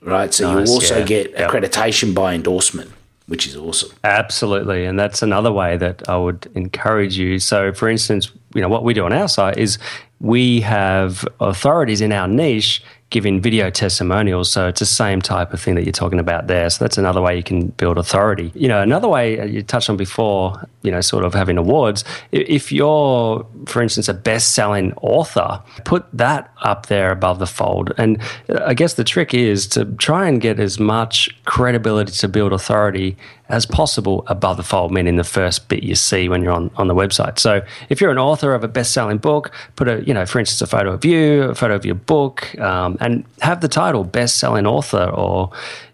right? 0.02 0.34
So 0.34 0.54
nice, 0.54 0.68
you 0.68 0.74
also 0.74 1.00
yeah. 1.00 1.06
get 1.06 1.32
yep. 1.32 1.52
accreditation 1.52 2.14
by 2.16 2.34
endorsement. 2.34 2.92
Which 3.28 3.46
is 3.46 3.58
awesome. 3.58 3.92
Absolutely. 4.06 4.86
And 4.86 4.98
that's 4.98 5.22
another 5.22 5.52
way 5.52 5.76
that 5.76 6.08
I 6.08 6.16
would 6.16 6.50
encourage 6.56 7.18
you. 7.18 7.40
So, 7.40 7.74
for 7.74 7.90
instance, 7.90 8.32
you 8.56 8.62
know, 8.62 8.70
what 8.70 8.86
we 8.86 8.94
do 8.94 9.04
on 9.04 9.12
our 9.12 9.28
site 9.28 9.58
is 9.58 9.78
we 10.22 10.62
have 10.62 11.28
authorities 11.42 12.00
in 12.00 12.14
our 12.14 12.30
niche 12.30 12.82
giving 13.10 13.40
video 13.40 13.70
testimonials. 13.70 14.52
So 14.52 14.68
it's 14.68 14.80
the 14.80 14.86
same 14.86 15.22
type 15.22 15.54
of 15.54 15.62
thing 15.62 15.76
that 15.76 15.86
you're 15.86 15.94
talking 15.94 16.20
about 16.20 16.48
there. 16.48 16.70
So 16.70 16.84
that's 16.84 16.98
another 16.98 17.22
way 17.22 17.38
you 17.38 17.44
can 17.44 17.68
build 17.68 17.98
authority. 17.98 18.52
You 18.54 18.68
know, 18.68 18.82
another 18.82 19.08
way 19.08 19.40
uh, 19.40 19.46
you 19.46 19.64
touched 19.64 19.90
on 19.90 19.96
before, 19.96 20.68
you 20.82 20.92
know, 20.92 21.00
sort 21.00 21.24
of 21.24 21.34
having 21.34 21.58
awards. 21.58 22.04
If 22.34 22.72
you're, 22.72 23.48
for 23.66 23.82
instance, 23.82 24.10
a 24.10 24.14
best 24.14 24.54
selling 24.54 24.94
author, 24.96 25.62
put 25.86 26.06
that 26.12 26.52
up 26.64 26.88
there 26.88 27.12
above 27.12 27.40
the 27.40 27.48
fold. 27.48 27.94
And 27.98 28.22
I 28.66 28.74
guess 28.74 28.96
the 28.96 29.06
trick 29.06 29.34
is 29.34 29.68
to 29.68 29.86
try 29.86 30.28
and 30.28 30.42
get 30.42 30.60
as 30.60 30.78
much 30.78 31.30
credibility 31.46 32.12
to 32.12 32.28
build 32.28 32.52
authority 32.52 33.16
as 33.50 33.66
possible 33.66 34.24
above 34.28 34.58
the 34.58 34.64
fold, 34.64 34.92
meaning 34.92 35.16
the 35.16 35.24
first 35.24 35.70
bit 35.70 35.84
you 35.84 35.96
see 35.96 36.28
when 36.28 36.44
you're 36.44 36.52
on, 36.52 36.70
on 36.76 36.88
the 36.88 36.96
website. 36.96 37.40
So 37.40 37.62
if 37.90 38.02
you're 38.02 38.12
an 38.12 38.18
author 38.18 38.54
of 38.54 38.64
a 38.64 38.68
best-selling 38.68 39.20
book, 39.20 39.52
put 39.76 39.88
a, 39.88 40.04
you 40.06 40.14
know, 40.14 40.26
for 40.26 40.40
instance, 40.40 40.62
a 40.62 40.68
photo 40.68 40.92
of 40.92 41.06
you, 41.06 41.44
a 41.44 41.56
photo 41.56 41.76
of 41.76 41.86
your 41.86 41.96
book, 41.96 42.58
um, 42.60 42.98
and 43.00 43.24
have 43.42 43.62
the 43.62 43.68
title 43.68 44.04
best-selling 44.04 44.68
author 44.68 45.10
or, 45.10 45.52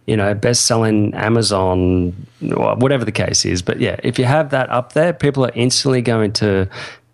you 0.08 0.18
know, 0.18 0.34
best-selling 0.34 1.14
Amazon, 1.14 2.12
whatever 2.42 3.06
the 3.06 3.12
case 3.12 3.46
is. 3.46 3.62
But 3.62 3.80
yeah, 3.80 3.98
if 4.04 4.18
you 4.18 4.26
have 4.26 4.50
that 4.50 4.70
up 4.70 4.94
there, 4.94 5.14
people 5.14 5.46
are 5.46 5.52
instantly 5.54 6.02
going 6.02 6.34
to 6.34 6.68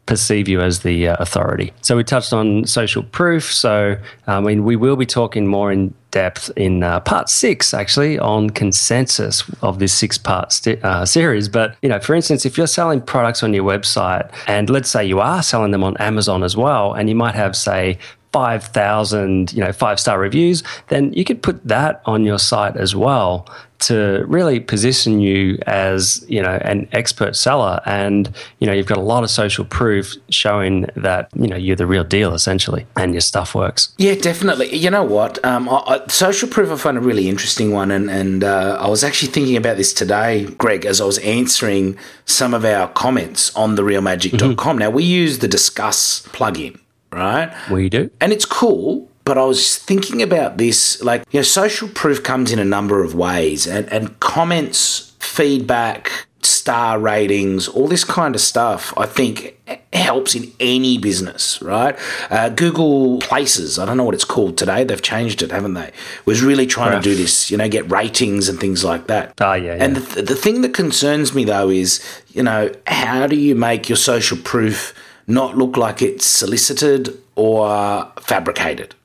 perceive 0.09 0.49
you 0.51 0.59
as 0.59 0.79
the 0.79 1.07
uh, 1.07 1.15
authority. 1.19 1.71
So 1.81 1.95
we 1.95 2.03
touched 2.03 2.33
on 2.33 2.65
social 2.65 3.03
proof. 3.03 3.43
So 3.53 3.95
I 4.27 4.41
mean, 4.41 4.65
we 4.65 4.75
will 4.75 4.97
be 4.97 5.05
talking 5.05 5.47
more 5.47 5.71
in 5.71 5.93
depth 6.11 6.51
in 6.55 6.81
uh, 6.83 6.99
part 7.01 7.29
six, 7.29 7.73
actually, 7.73 8.17
on 8.17 8.49
consensus 8.49 9.43
of 9.61 9.77
this 9.77 9.93
six-part 9.93 10.51
st- 10.51 10.83
uh, 10.83 11.05
series. 11.05 11.47
But 11.47 11.75
you 11.83 11.89
know, 11.89 11.99
for 11.99 12.15
instance, 12.15 12.45
if 12.45 12.57
you're 12.57 12.67
selling 12.67 13.01
products 13.01 13.43
on 13.43 13.53
your 13.53 13.63
website, 13.63 14.25
and 14.47 14.69
let's 14.69 14.89
say 14.89 15.05
you 15.05 15.19
are 15.19 15.43
selling 15.43 15.71
them 15.71 15.83
on 15.83 15.95
Amazon 15.97 16.43
as 16.43 16.57
well, 16.57 16.93
and 16.93 17.07
you 17.09 17.15
might 17.15 17.35
have, 17.35 17.55
say, 17.55 17.99
5,000, 18.31 19.53
you 19.53 19.63
know, 19.63 19.71
five 19.71 19.99
star 19.99 20.19
reviews, 20.19 20.63
then 20.87 21.11
you 21.13 21.23
could 21.23 21.41
put 21.41 21.63
that 21.67 22.01
on 22.05 22.23
your 22.23 22.39
site 22.39 22.77
as 22.77 22.95
well 22.95 23.47
to 23.79 24.25
really 24.27 24.59
position 24.59 25.19
you 25.19 25.57
as, 25.65 26.23
you 26.27 26.41
know, 26.41 26.59
an 26.63 26.87
expert 26.91 27.35
seller. 27.35 27.81
And, 27.85 28.29
you 28.59 28.67
know, 28.67 28.73
you've 28.73 28.85
got 28.85 28.97
a 28.97 29.01
lot 29.01 29.23
of 29.23 29.29
social 29.29 29.63
proof 29.63 30.15
showing 30.29 30.85
that, 30.97 31.29
you 31.33 31.47
know, 31.47 31.55
you're 31.55 31.77
the 31.77 31.87
real 31.87 32.03
deal 32.03 32.33
essentially 32.33 32.85
and 32.97 33.13
your 33.13 33.21
stuff 33.21 33.55
works. 33.55 33.93
Yeah, 33.97 34.15
definitely. 34.15 34.75
You 34.75 34.89
know 34.89 35.03
what? 35.03 35.43
Um, 35.45 35.69
I, 35.69 35.77
I, 35.87 36.07
social 36.07 36.49
proof 36.49 36.69
I 36.69 36.75
find 36.75 36.97
a 36.97 37.01
really 37.01 37.29
interesting 37.29 37.71
one. 37.71 37.89
And, 37.89 38.09
and 38.09 38.43
uh, 38.43 38.77
I 38.81 38.89
was 38.89 39.03
actually 39.03 39.31
thinking 39.31 39.55
about 39.55 39.77
this 39.77 39.93
today, 39.93 40.45
Greg, 40.57 40.85
as 40.85 40.99
I 40.99 41.05
was 41.05 41.17
answering 41.19 41.97
some 42.25 42.53
of 42.53 42.65
our 42.65 42.89
comments 42.89 43.55
on 43.55 43.77
therealmagic.com. 43.77 44.55
Mm-hmm. 44.55 44.77
Now, 44.77 44.89
we 44.89 45.03
use 45.03 45.39
the 45.39 45.47
Disqus 45.47 46.27
plugin 46.29 46.79
right? 47.11 47.53
We 47.69 47.89
do. 47.89 48.09
And 48.21 48.31
it's 48.31 48.45
cool, 48.45 49.09
but 49.25 49.37
I 49.37 49.43
was 49.43 49.77
thinking 49.77 50.21
about 50.21 50.57
this 50.57 51.01
like, 51.01 51.23
you 51.31 51.39
know, 51.39 51.43
social 51.43 51.87
proof 51.89 52.23
comes 52.23 52.51
in 52.51 52.59
a 52.59 52.65
number 52.65 53.03
of 53.03 53.15
ways 53.15 53.67
and, 53.67 53.91
and 53.91 54.19
comments, 54.19 55.15
feedback, 55.19 56.27
star 56.41 56.99
ratings, 56.99 57.67
all 57.67 57.87
this 57.87 58.03
kind 58.03 58.33
of 58.33 58.41
stuff, 58.41 58.93
I 58.97 59.05
think 59.05 59.57
helps 59.91 60.35
in 60.35 60.51
any 60.59 60.97
business, 60.97 61.61
right? 61.61 61.97
Uh, 62.29 62.49
Google 62.49 63.19
Places, 63.19 63.77
I 63.77 63.85
don't 63.85 63.97
know 63.97 64.03
what 64.03 64.15
it's 64.15 64.25
called 64.25 64.57
today. 64.57 64.83
They've 64.83 65.01
changed 65.01 65.41
it, 65.41 65.51
haven't 65.51 65.73
they? 65.73 65.91
Was 66.25 66.41
really 66.41 66.65
trying 66.65 66.99
to 66.99 67.01
do 67.01 67.15
this, 67.15 67.51
you 67.51 67.57
know, 67.57 67.67
get 67.67 67.89
ratings 67.91 68.49
and 68.49 68.59
things 68.59 68.83
like 68.83 69.07
that. 69.07 69.33
Oh, 69.41 69.53
yeah. 69.53 69.75
yeah. 69.75 69.83
And 69.83 69.95
the, 69.97 70.21
the 70.21 70.35
thing 70.35 70.61
that 70.61 70.73
concerns 70.73 71.35
me, 71.35 71.43
though, 71.43 71.69
is, 71.69 72.03
you 72.29 72.43
know, 72.43 72.71
how 72.87 73.27
do 73.27 73.35
you 73.35 73.53
make 73.55 73.89
your 73.89 73.97
social 73.97 74.37
proof– 74.37 74.93
not 75.29 75.57
look 75.57 75.77
like 75.77 76.01
it's 76.01 76.25
solicited 76.25 77.17
or 77.35 78.11
fabricated, 78.19 78.95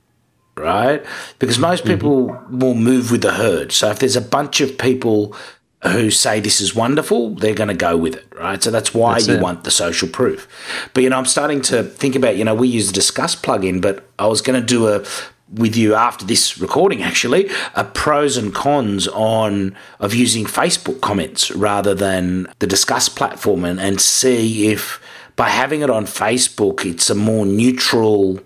right? 0.57 1.05
Because 1.39 1.59
most 1.59 1.85
mm-hmm. 1.85 1.93
people 1.93 2.27
mm-hmm. 2.29 2.59
will 2.59 2.75
move 2.75 3.11
with 3.11 3.23
the 3.23 3.35
herd. 3.35 3.73
So 3.73 3.91
if 3.91 3.99
there's 3.99 4.17
a 4.17 4.21
bunch 4.21 4.61
of 4.61 4.79
people 4.79 5.37
who 5.85 6.11
say 6.11 6.41
this 6.41 6.61
is 6.63 6.75
wonderful, 6.75 7.35
they're 7.35 7.55
going 7.55 7.69
to 7.69 7.75
go 7.75 7.97
with 7.97 8.15
it, 8.15 8.27
right? 8.35 8.63
So 8.63 8.71
that's 8.71 8.95
why 8.95 9.15
that's 9.15 9.29
you 9.29 9.35
it. 9.35 9.43
want 9.43 9.65
the 9.65 9.71
social 9.71 10.09
proof. 10.09 10.49
But 10.95 11.03
you 11.03 11.11
know, 11.11 11.19
I'm 11.19 11.27
starting 11.27 11.61
to 11.63 11.83
think 11.83 12.17
about, 12.17 12.37
you 12.37 12.45
know, 12.45 12.55
we 12.55 12.69
use 12.69 12.91
the 12.91 12.99
Disqus 12.99 13.37
plugin, 13.41 13.83
but 13.83 14.09
I 14.19 14.27
was 14.27 14.41
going 14.41 14.59
to 14.59 14.67
do 14.67 14.89
a 14.89 15.05
with 15.53 15.77
you 15.77 15.95
after 15.95 16.25
this 16.25 16.59
recording 16.59 17.03
actually 17.03 17.51
a 17.75 17.85
pros 17.85 18.37
and 18.37 18.55
cons 18.55 19.07
on 19.09 19.77
of 20.01 20.15
using 20.15 20.47
Facebook 20.47 21.01
comments 21.03 21.51
rather 21.51 21.95
than 21.95 22.49
the 22.59 22.67
Disqus 22.67 23.15
platform 23.15 23.65
and, 23.65 23.79
and 23.79 24.01
see 24.01 24.69
if 24.69 25.01
by 25.37 25.49
having 25.49 25.83
it 25.83 25.91
on 25.91 26.05
Facebook 26.07 26.85
it's 26.85 27.11
a 27.11 27.15
more 27.15 27.47
neutral 27.47 28.41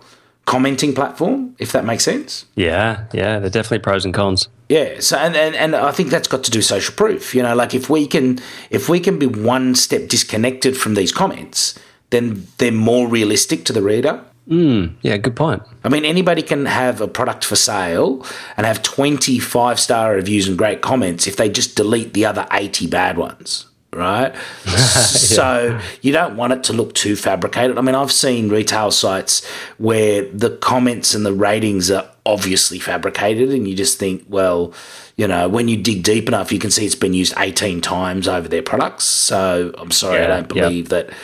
commenting 0.49 0.95
platform, 0.95 1.55
if 1.59 1.73
that 1.73 1.85
makes 1.85 2.03
sense. 2.03 2.47
Yeah, 2.55 3.05
yeah, 3.13 3.39
they're 3.39 3.51
definitely 3.51 3.81
pros 3.81 4.07
and 4.07 4.15
cons. 4.15 4.49
Yeah, 4.71 5.01
so 5.01 5.19
and, 5.19 5.37
and 5.37 5.55
and 5.55 5.77
I 5.77 5.93
think 5.93 6.09
that's 6.09 6.27
got 6.27 6.43
to 6.45 6.51
do 6.51 6.63
social 6.63 6.95
proof. 6.95 7.35
You 7.35 7.43
know, 7.43 7.55
like 7.55 7.75
if 7.75 7.91
we 7.91 8.07
can 8.07 8.39
if 8.71 8.89
we 8.89 8.99
can 8.99 9.19
be 9.19 9.27
one 9.27 9.75
step 9.75 10.09
disconnected 10.09 10.77
from 10.77 10.95
these 10.95 11.13
comments, 11.13 11.79
then 12.11 12.47
they're 12.57 12.73
more 12.73 13.07
realistic 13.07 13.67
to 13.67 13.73
the 13.75 13.83
reader. 13.83 14.25
Mm, 14.49 14.95
yeah, 15.03 15.19
good 15.19 15.37
point. 15.37 15.63
I 15.85 15.91
mean, 15.91 16.07
anybody 16.07 16.41
can 16.41 16.65
have 16.65 17.03
a 17.03 17.09
product 17.09 17.45
for 17.45 17.57
sale 17.57 18.25
and 18.57 18.67
have 18.67 18.83
25 18.83 19.79
star 19.79 20.15
reviews 20.15 20.49
and 20.49 20.57
great 20.57 20.81
comments 20.81 21.27
if 21.27 21.37
they 21.37 21.51
just 21.51 21.77
delete 21.77 22.15
the 22.15 22.25
other 22.25 22.47
80 22.51 22.87
bad 22.87 23.19
ones 23.19 23.67
right? 23.93 24.35
yeah. 24.67 24.73
So 24.73 25.81
you 26.03 26.13
don't 26.13 26.37
want 26.37 26.53
it 26.53 26.65
to 26.65 26.73
look 26.73 26.95
too 26.95 27.17
fabricated. 27.17 27.79
I 27.79 27.81
mean, 27.81 27.95
I've 27.95 28.13
seen 28.13 28.49
retail 28.49 28.91
sites 28.91 29.47
where 29.79 30.31
the 30.33 30.57
comments 30.59 31.15
and 31.15 31.25
the 31.25 31.33
ratings 31.33 31.91
are 31.91 32.09
obviously 32.27 32.79
fabricated, 32.79 33.51
and 33.51 33.67
you 33.67 33.75
just 33.75 33.99
think, 33.99 34.25
well, 34.29 34.73
you 35.17 35.27
know, 35.27 35.49
when 35.49 35.69
you 35.69 35.77
dig 35.77 36.03
deep 36.03 36.29
enough, 36.29 36.53
you 36.53 36.59
can 36.59 36.71
see 36.71 36.87
it's 36.87 36.95
been 36.95 37.15
used 37.15 37.35
18 37.37 37.81
times 37.81 38.29
over 38.29 38.49
their 38.49 38.63
products. 38.63 39.05
So 39.05 39.73
I'm 39.77 39.91
sorry, 39.91 40.19
yeah, 40.19 40.25
I 40.25 40.27
don't 40.29 40.49
believe 40.49 40.91
yep. 40.93 41.09
that 41.09 41.17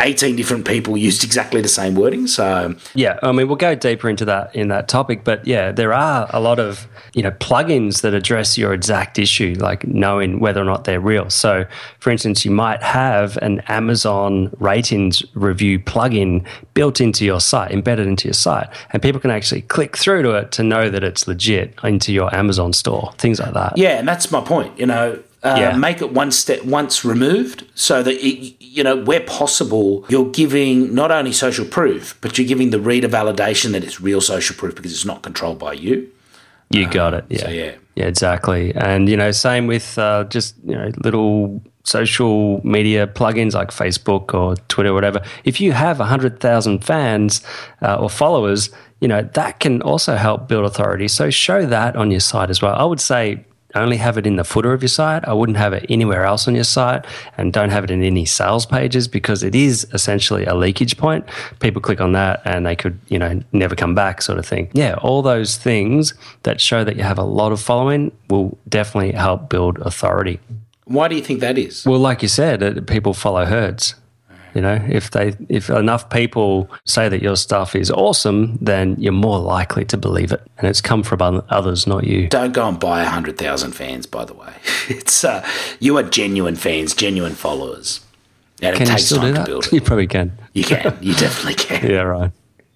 18 0.00 0.36
different 0.36 0.66
people 0.66 0.96
used 0.96 1.24
exactly 1.24 1.60
the 1.60 1.68
same 1.68 1.94
wording. 1.94 2.26
So 2.26 2.74
yeah, 2.94 3.18
I 3.22 3.32
mean, 3.32 3.48
we'll 3.48 3.56
go 3.56 3.74
deeper 3.74 4.08
into 4.08 4.24
that 4.26 4.54
in 4.54 4.68
that 4.68 4.88
topic, 4.88 5.24
but 5.24 5.46
yeah, 5.46 5.72
there 5.72 5.92
are 5.92 6.28
a 6.30 6.40
lot 6.40 6.58
of 6.58 6.86
you 7.14 7.22
know 7.22 7.30
plugins 7.32 8.02
that 8.02 8.14
address 8.14 8.56
your 8.58 8.72
exact 8.72 9.18
issue, 9.18 9.56
like 9.58 9.86
knowing 9.86 10.40
whether 10.40 10.60
or 10.60 10.64
not 10.64 10.84
they're 10.84 11.00
real. 11.00 11.30
So, 11.30 11.64
for 12.00 12.10
instance, 12.10 12.44
you 12.44 12.50
might 12.50 12.82
have 12.82 13.36
an 13.38 13.60
Amazon 13.68 14.54
ratings 14.58 15.24
review 15.34 15.78
plugin 15.78 16.46
built 16.74 17.00
into 17.00 17.24
your 17.24 17.40
site, 17.40 17.72
embedded 17.72 18.06
into 18.06 18.28
your 18.28 18.34
site, 18.34 18.68
and 18.90 19.02
people 19.02 19.20
can 19.20 19.30
actually 19.30 19.62
click 19.62 19.96
through 19.96 20.22
to 20.22 20.30
it 20.32 20.52
to 20.52 20.62
know 20.62 20.90
that 20.90 21.02
it's 21.02 21.26
legit 21.26 21.74
into 21.82 22.12
your 22.12 22.32
Amazon 22.34 22.72
store, 22.72 23.12
things 23.18 23.40
like 23.40 23.54
that. 23.54 23.76
Yeah, 23.76 23.98
and 23.98 24.06
that's 24.06 24.30
my 24.30 24.40
point. 24.40 24.78
You 24.78 24.86
know, 24.86 25.22
uh, 25.42 25.56
yeah. 25.58 25.76
make 25.76 26.02
it 26.02 26.12
one 26.12 26.30
step 26.30 26.64
once 26.64 27.04
removed 27.04 27.64
so 27.74 28.02
that 28.02 28.14
it, 28.14 28.56
you 28.60 28.82
know 28.82 28.96
where 28.96 29.20
possible 29.20 30.04
you're 30.08 30.30
giving 30.30 30.94
not 30.94 31.10
only 31.10 31.32
social 31.32 31.64
proof 31.64 32.18
but 32.20 32.36
you're 32.38 32.46
giving 32.46 32.70
the 32.70 32.80
reader 32.80 33.08
validation 33.08 33.72
that 33.72 33.84
it's 33.84 34.00
real 34.00 34.20
social 34.20 34.56
proof 34.56 34.74
because 34.74 34.92
it's 34.92 35.04
not 35.04 35.22
controlled 35.22 35.58
by 35.58 35.72
you. 35.72 36.10
You 36.70 36.84
um, 36.84 36.90
got 36.90 37.14
it. 37.14 37.24
Yeah 37.28 37.38
so 37.38 37.48
yeah. 37.48 37.74
yeah. 37.94 38.06
Exactly. 38.06 38.74
And 38.74 39.08
you 39.08 39.16
know 39.16 39.30
same 39.30 39.66
with 39.66 39.98
uh, 39.98 40.24
just 40.24 40.56
you 40.64 40.74
know 40.74 40.90
little 41.04 41.62
social 41.84 42.60
media 42.66 43.06
plugins 43.06 43.54
like 43.54 43.70
facebook 43.70 44.34
or 44.34 44.56
twitter 44.68 44.90
or 44.90 44.94
whatever. 44.94 45.22
If 45.44 45.60
you 45.60 45.72
have 45.72 45.98
100000 45.98 46.84
fans 46.84 47.42
uh, 47.80 47.94
or 47.94 48.10
followers 48.10 48.70
you 49.00 49.08
know 49.08 49.22
that 49.22 49.60
can 49.60 49.80
also 49.82 50.16
help 50.16 50.48
build 50.48 50.64
authority. 50.64 51.08
So 51.08 51.30
show 51.30 51.64
that 51.66 51.94
on 51.94 52.10
your 52.10 52.20
site 52.20 52.50
as 52.50 52.60
well. 52.60 52.74
I 52.74 52.84
would 52.84 53.00
say 53.00 53.44
only 53.74 53.96
have 53.98 54.16
it 54.16 54.26
in 54.26 54.36
the 54.36 54.44
footer 54.44 54.72
of 54.72 54.82
your 54.82 54.88
site. 54.88 55.26
I 55.26 55.32
wouldn't 55.32 55.58
have 55.58 55.72
it 55.72 55.86
anywhere 55.88 56.24
else 56.24 56.48
on 56.48 56.54
your 56.54 56.64
site 56.64 57.06
and 57.36 57.52
don't 57.52 57.70
have 57.70 57.84
it 57.84 57.90
in 57.90 58.02
any 58.02 58.24
sales 58.24 58.64
pages 58.64 59.08
because 59.08 59.42
it 59.42 59.54
is 59.54 59.86
essentially 59.92 60.44
a 60.46 60.54
leakage 60.54 60.96
point. 60.96 61.26
People 61.60 61.82
click 61.82 62.00
on 62.00 62.12
that 62.12 62.40
and 62.44 62.64
they 62.64 62.74
could, 62.76 62.98
you 63.08 63.18
know, 63.18 63.42
never 63.52 63.74
come 63.74 63.94
back 63.94 64.22
sort 64.22 64.38
of 64.38 64.46
thing. 64.46 64.70
Yeah, 64.72 64.94
all 65.02 65.22
those 65.22 65.56
things 65.56 66.14
that 66.44 66.60
show 66.60 66.84
that 66.84 66.96
you 66.96 67.02
have 67.02 67.18
a 67.18 67.24
lot 67.24 67.52
of 67.52 67.60
following 67.60 68.12
will 68.30 68.58
definitely 68.68 69.12
help 69.12 69.48
build 69.48 69.78
authority. 69.80 70.40
Why 70.84 71.08
do 71.08 71.16
you 71.16 71.22
think 71.22 71.40
that 71.40 71.58
is? 71.58 71.84
Well, 71.84 71.98
like 71.98 72.22
you 72.22 72.28
said, 72.28 72.62
uh, 72.62 72.80
people 72.80 73.12
follow 73.12 73.44
herds. 73.44 73.94
You 74.54 74.62
know, 74.62 74.84
if 74.88 75.10
they 75.10 75.34
if 75.48 75.70
enough 75.70 76.08
people 76.10 76.70
say 76.84 77.08
that 77.08 77.22
your 77.22 77.36
stuff 77.36 77.76
is 77.76 77.90
awesome, 77.90 78.58
then 78.60 78.96
you're 78.98 79.12
more 79.12 79.38
likely 79.38 79.84
to 79.86 79.96
believe 79.96 80.32
it, 80.32 80.42
and 80.58 80.66
it's 80.68 80.80
come 80.80 81.02
from 81.02 81.20
others, 81.48 81.86
not 81.86 82.04
you. 82.04 82.28
Don't 82.28 82.52
go 82.52 82.68
and 82.68 82.78
buy 82.80 83.04
hundred 83.04 83.38
thousand 83.38 83.72
fans. 83.72 84.06
By 84.06 84.24
the 84.24 84.34
way, 84.34 84.52
it's 84.88 85.24
uh, 85.24 85.46
you 85.80 85.96
are 85.98 86.02
genuine 86.02 86.56
fans, 86.56 86.94
genuine 86.94 87.34
followers, 87.34 88.00
and 88.62 88.74
can 88.76 88.86
it 88.86 88.90
takes 88.90 89.08
time 89.10 89.34
to 89.34 89.44
build. 89.44 89.66
It. 89.66 89.72
You 89.72 89.80
probably 89.80 90.06
can. 90.06 90.32
You 90.54 90.64
can. 90.64 90.96
You 91.00 91.14
definitely 91.14 91.54
can. 91.64 91.90
yeah, 91.90 92.02
right. 92.02 92.32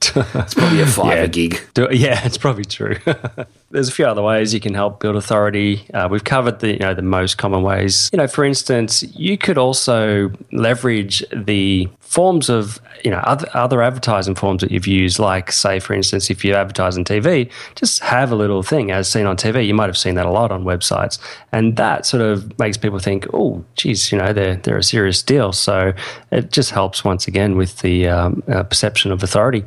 it's 0.16 0.54
probably 0.54 0.80
a 0.80 0.86
five 0.86 1.16
yeah. 1.16 1.26
gig. 1.26 1.60
Yeah, 1.76 2.24
it's 2.24 2.38
probably 2.38 2.64
true. 2.64 2.96
There's 3.70 3.88
a 3.88 3.92
few 3.92 4.06
other 4.06 4.22
ways 4.22 4.52
you 4.52 4.60
can 4.60 4.74
help 4.74 5.00
build 5.00 5.16
authority. 5.16 5.86
Uh, 5.94 6.08
we've 6.10 6.24
covered 6.24 6.60
the 6.60 6.72
you 6.72 6.78
know 6.78 6.94
the 6.94 7.02
most 7.02 7.38
common 7.38 7.62
ways. 7.62 8.10
You 8.12 8.18
know, 8.18 8.26
for 8.26 8.44
instance, 8.44 9.02
you 9.16 9.38
could 9.38 9.58
also 9.58 10.30
leverage 10.52 11.24
the 11.32 11.88
forms 12.12 12.50
of 12.50 12.78
you 13.02 13.10
know 13.10 13.20
other, 13.20 13.48
other 13.54 13.80
advertising 13.80 14.34
forms 14.34 14.60
that 14.60 14.70
you've 14.70 14.86
used 14.86 15.18
like 15.18 15.50
say 15.50 15.80
for 15.80 15.94
instance 15.94 16.28
if 16.28 16.44
you 16.44 16.54
advertise 16.54 16.98
on 16.98 17.06
tv 17.06 17.50
just 17.74 18.02
have 18.02 18.30
a 18.30 18.34
little 18.34 18.62
thing 18.62 18.90
as 18.90 19.10
seen 19.10 19.24
on 19.24 19.34
tv 19.34 19.66
you 19.66 19.72
might 19.72 19.86
have 19.86 19.96
seen 19.96 20.14
that 20.14 20.26
a 20.26 20.30
lot 20.30 20.52
on 20.52 20.62
websites 20.62 21.18
and 21.52 21.76
that 21.76 22.04
sort 22.04 22.22
of 22.22 22.58
makes 22.58 22.76
people 22.76 22.98
think 22.98 23.26
oh 23.32 23.64
geez 23.76 24.12
you 24.12 24.18
know 24.18 24.30
they're, 24.30 24.56
they're 24.56 24.76
a 24.76 24.82
serious 24.82 25.22
deal 25.22 25.52
so 25.52 25.94
it 26.30 26.52
just 26.52 26.70
helps 26.70 27.02
once 27.02 27.26
again 27.26 27.56
with 27.56 27.78
the 27.78 28.06
um, 28.06 28.42
uh, 28.46 28.62
perception 28.62 29.10
of 29.10 29.22
authority 29.22 29.64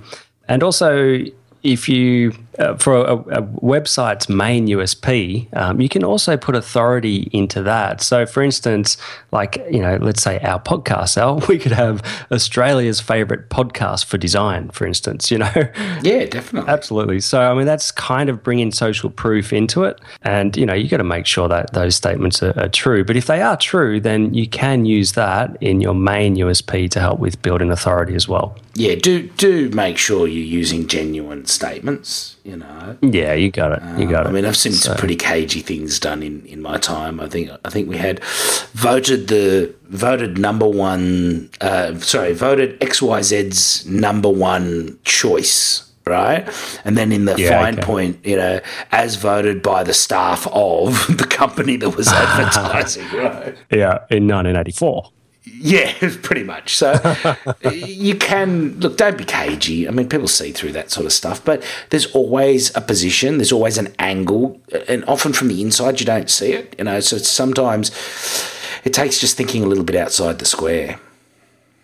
and 0.47 0.63
also 0.63 1.23
if 1.65 1.89
you 1.89 2.31
uh, 2.59 2.75
for 2.77 2.95
a, 2.95 3.15
a, 3.15 3.43
website's 3.43 4.29
main 4.29 4.67
USP, 4.67 5.53
um, 5.57 5.81
you 5.81 5.89
can 5.89 6.03
also 6.03 6.37
put 6.37 6.55
authority 6.55 7.29
into 7.33 7.61
that. 7.63 8.01
So, 8.01 8.25
for 8.25 8.41
instance, 8.41 8.97
like 9.31 9.57
you 9.69 9.79
know, 9.79 9.97
let's 10.01 10.21
say 10.21 10.39
our 10.39 10.61
podcast, 10.61 11.17
Al, 11.17 11.39
we 11.49 11.57
could 11.57 11.73
have 11.73 12.01
Australia's 12.31 13.01
favorite 13.01 13.49
podcast 13.49 14.05
for 14.05 14.17
design, 14.17 14.69
for 14.69 14.85
instance. 14.85 15.31
You 15.31 15.39
know, 15.39 15.51
yeah, 16.01 16.25
definitely, 16.25 16.69
absolutely. 16.69 17.19
So, 17.19 17.41
I 17.41 17.53
mean, 17.55 17.65
that's 17.65 17.91
kind 17.91 18.29
of 18.29 18.43
bringing 18.43 18.71
social 18.71 19.09
proof 19.09 19.51
into 19.51 19.83
it, 19.83 19.99
and 20.21 20.55
you 20.55 20.65
know, 20.65 20.73
you 20.73 20.87
got 20.87 20.97
to 20.97 21.03
make 21.03 21.25
sure 21.25 21.49
that 21.49 21.73
those 21.73 21.95
statements 21.95 22.41
are, 22.41 22.57
are 22.57 22.69
true. 22.69 23.03
But 23.03 23.17
if 23.17 23.25
they 23.25 23.41
are 23.41 23.57
true, 23.57 23.99
then 23.99 24.33
you 24.33 24.47
can 24.47 24.85
use 24.85 25.13
that 25.13 25.57
in 25.61 25.81
your 25.81 25.95
main 25.95 26.35
USP 26.37 26.89
to 26.91 26.99
help 26.99 27.19
with 27.19 27.41
building 27.41 27.71
authority 27.71 28.15
as 28.15 28.27
well. 28.27 28.55
Yeah, 28.75 28.95
do 28.95 29.23
do 29.23 29.69
make 29.69 29.97
sure 29.97 30.27
you're 30.27 30.43
using 30.43 30.87
genuine 30.87 31.45
statements 31.55 32.35
you 32.45 32.55
know. 32.55 32.97
Yeah, 33.01 33.33
you 33.33 33.51
got 33.51 33.71
it. 33.71 33.99
You 33.99 34.07
got 34.07 34.21
um, 34.21 34.27
it. 34.27 34.29
I 34.29 34.33
mean, 34.33 34.45
I've 34.45 34.55
seen 34.55 34.71
so. 34.71 34.89
some 34.89 34.97
pretty 34.97 35.15
cagey 35.15 35.61
things 35.61 35.99
done 35.99 36.21
in, 36.21 36.45
in 36.45 36.61
my 36.61 36.77
time. 36.77 37.19
I 37.19 37.27
think 37.27 37.49
I 37.65 37.69
think 37.69 37.89
we 37.89 37.97
had 37.97 38.23
voted 38.73 39.27
the 39.27 39.73
voted 39.89 40.37
number 40.37 40.67
one. 40.67 41.49
Uh, 41.59 41.97
sorry, 41.99 42.33
voted 42.33 42.79
XYZ's 42.79 43.85
number 43.87 44.29
one 44.29 44.99
choice. 45.03 45.81
Right, 46.07 46.47
and 46.85 46.95
then 46.95 47.11
in 47.11 47.25
the 47.25 47.35
yeah, 47.35 47.59
fine 47.59 47.79
okay. 47.79 47.83
point, 47.83 48.23
you 48.23 48.37
know, 48.37 48.59
as 48.91 49.15
voted 49.15 49.63
by 49.63 49.83
the 49.83 49.95
staff 49.95 50.45
of 50.51 50.93
the 51.17 51.25
company 51.27 51.77
that 51.77 51.89
was 51.89 52.07
advertising, 52.13 53.07
right? 53.07 53.57
Yeah, 53.71 54.05
in 54.11 54.27
1984. 54.27 55.11
Yeah, 55.45 55.93
pretty 56.23 56.43
much. 56.43 56.75
So 56.75 56.93
you 57.71 58.15
can 58.15 58.79
look. 58.79 58.97
Don't 58.97 59.17
be 59.17 59.25
cagey. 59.25 59.87
I 59.87 59.91
mean, 59.91 60.09
people 60.09 60.27
see 60.27 60.51
through 60.51 60.71
that 60.73 60.91
sort 60.91 61.05
of 61.05 61.13
stuff, 61.13 61.43
but 61.43 61.63
there's 61.91 62.07
always 62.13 62.75
a 62.75 62.81
position. 62.81 63.37
There's 63.37 63.51
always 63.51 63.77
an 63.77 63.93
angle, 63.99 64.59
uh, 64.73 64.79
and 64.87 65.05
often 65.05 65.33
from 65.33 65.47
the 65.47 65.61
inside 65.61 65.99
you 65.99 66.05
don't 66.05 66.29
see 66.29 66.53
it. 66.53 66.75
You 66.77 66.85
know, 66.85 66.99
so 66.99 67.17
sometimes 67.17 67.91
it 68.83 68.93
takes 68.93 69.19
just 69.19 69.37
thinking 69.37 69.63
a 69.63 69.67
little 69.67 69.83
bit 69.83 69.95
outside 69.95 70.39
the 70.39 70.45
square. 70.45 70.99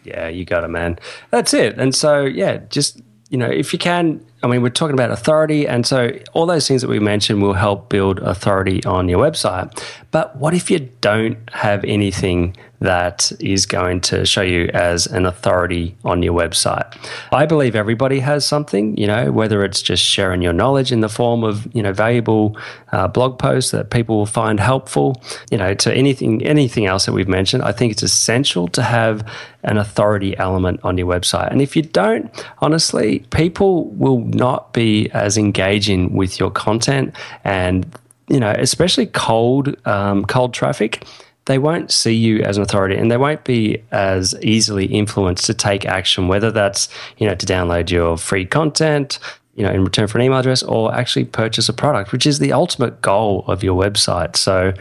Yeah, 0.03 0.27
you 0.27 0.45
got 0.45 0.63
it, 0.63 0.69
man. 0.69 0.97
That's 1.29 1.53
it. 1.53 1.77
And 1.77 1.93
so, 1.93 2.21
yeah, 2.21 2.57
just 2.69 2.99
you 3.29 3.37
know, 3.37 3.49
if 3.49 3.71
you 3.71 3.79
can, 3.79 4.25
I 4.43 4.47
mean, 4.47 4.61
we're 4.61 4.69
talking 4.69 4.93
about 4.93 5.09
authority. 5.09 5.65
And 5.65 5.87
so 5.87 6.11
all 6.33 6.45
those 6.45 6.67
things 6.67 6.81
that 6.81 6.89
we 6.89 6.99
mentioned 6.99 7.41
will 7.41 7.53
help 7.53 7.89
build 7.89 8.19
authority 8.19 8.83
on 8.83 9.07
your 9.07 9.19
website. 9.19 9.81
But 10.11 10.35
what 10.35 10.53
if 10.53 10.69
you 10.69 10.79
don't 10.99 11.37
have 11.53 11.83
anything 11.85 12.57
that 12.81 13.31
is 13.39 13.67
going 13.67 14.01
to 14.01 14.25
show 14.25 14.41
you 14.41 14.69
as 14.73 15.05
an 15.05 15.27
authority 15.27 15.95
on 16.03 16.23
your 16.23 16.33
website. 16.33 16.91
I 17.31 17.45
believe 17.45 17.75
everybody 17.75 18.19
has 18.19 18.43
something, 18.45 18.97
you 18.97 19.05
know, 19.05 19.31
whether 19.31 19.63
it's 19.63 19.83
just 19.83 20.03
sharing 20.03 20.41
your 20.41 20.51
knowledge 20.51 20.91
in 20.91 21.01
the 21.01 21.09
form 21.09 21.43
of, 21.43 21.73
you 21.75 21.83
know, 21.83 21.93
valuable 21.93 22.57
uh, 22.91 23.07
blog 23.07 23.37
posts 23.37 23.69
that 23.71 23.91
people 23.91 24.17
will 24.17 24.25
find 24.25 24.59
helpful, 24.59 25.21
you 25.51 25.59
know, 25.59 25.75
to 25.75 25.93
anything 25.93 26.43
anything 26.43 26.87
else 26.87 27.05
that 27.05 27.13
we've 27.13 27.27
mentioned. 27.27 27.63
I 27.63 27.71
think 27.71 27.91
it's 27.91 28.03
essential 28.03 28.67
to 28.69 28.81
have 28.81 29.27
an 29.63 29.77
authority 29.77 30.35
element 30.37 30.79
on 30.83 30.97
your 30.97 31.07
website. 31.07 31.51
And 31.51 31.61
if 31.61 31.75
you 31.75 31.83
don't, 31.83 32.31
honestly, 32.59 33.19
people 33.29 33.85
will 33.91 34.21
not 34.21 34.73
be 34.73 35.07
as 35.11 35.37
engaging 35.37 36.15
with 36.15 36.39
your 36.39 36.49
content 36.49 37.15
and 37.43 37.85
you 38.27 38.39
know, 38.39 38.55
especially 38.57 39.07
cold 39.07 39.75
um, 39.85 40.25
cold 40.25 40.53
traffic 40.53 41.03
they 41.45 41.57
won't 41.57 41.91
see 41.91 42.13
you 42.13 42.41
as 42.41 42.57
an 42.57 42.63
authority 42.63 42.95
and 42.95 43.09
they 43.09 43.17
won't 43.17 43.43
be 43.43 43.81
as 43.91 44.35
easily 44.41 44.85
influenced 44.85 45.45
to 45.45 45.53
take 45.53 45.85
action, 45.85 46.27
whether 46.27 46.51
that's, 46.51 46.87
you 47.17 47.27
know, 47.27 47.35
to 47.35 47.45
download 47.45 47.89
your 47.89 48.17
free 48.17 48.45
content, 48.45 49.17
you 49.55 49.63
know, 49.63 49.71
in 49.71 49.83
return 49.83 50.07
for 50.07 50.17
an 50.17 50.23
email 50.23 50.39
address 50.39 50.63
or 50.63 50.93
actually 50.93 51.25
purchase 51.25 51.67
a 51.67 51.73
product, 51.73 52.11
which 52.11 52.25
is 52.25 52.39
the 52.39 52.53
ultimate 52.53 53.01
goal 53.01 53.43
of 53.47 53.63
your 53.63 53.81
website. 53.81 54.35
So 54.35 54.73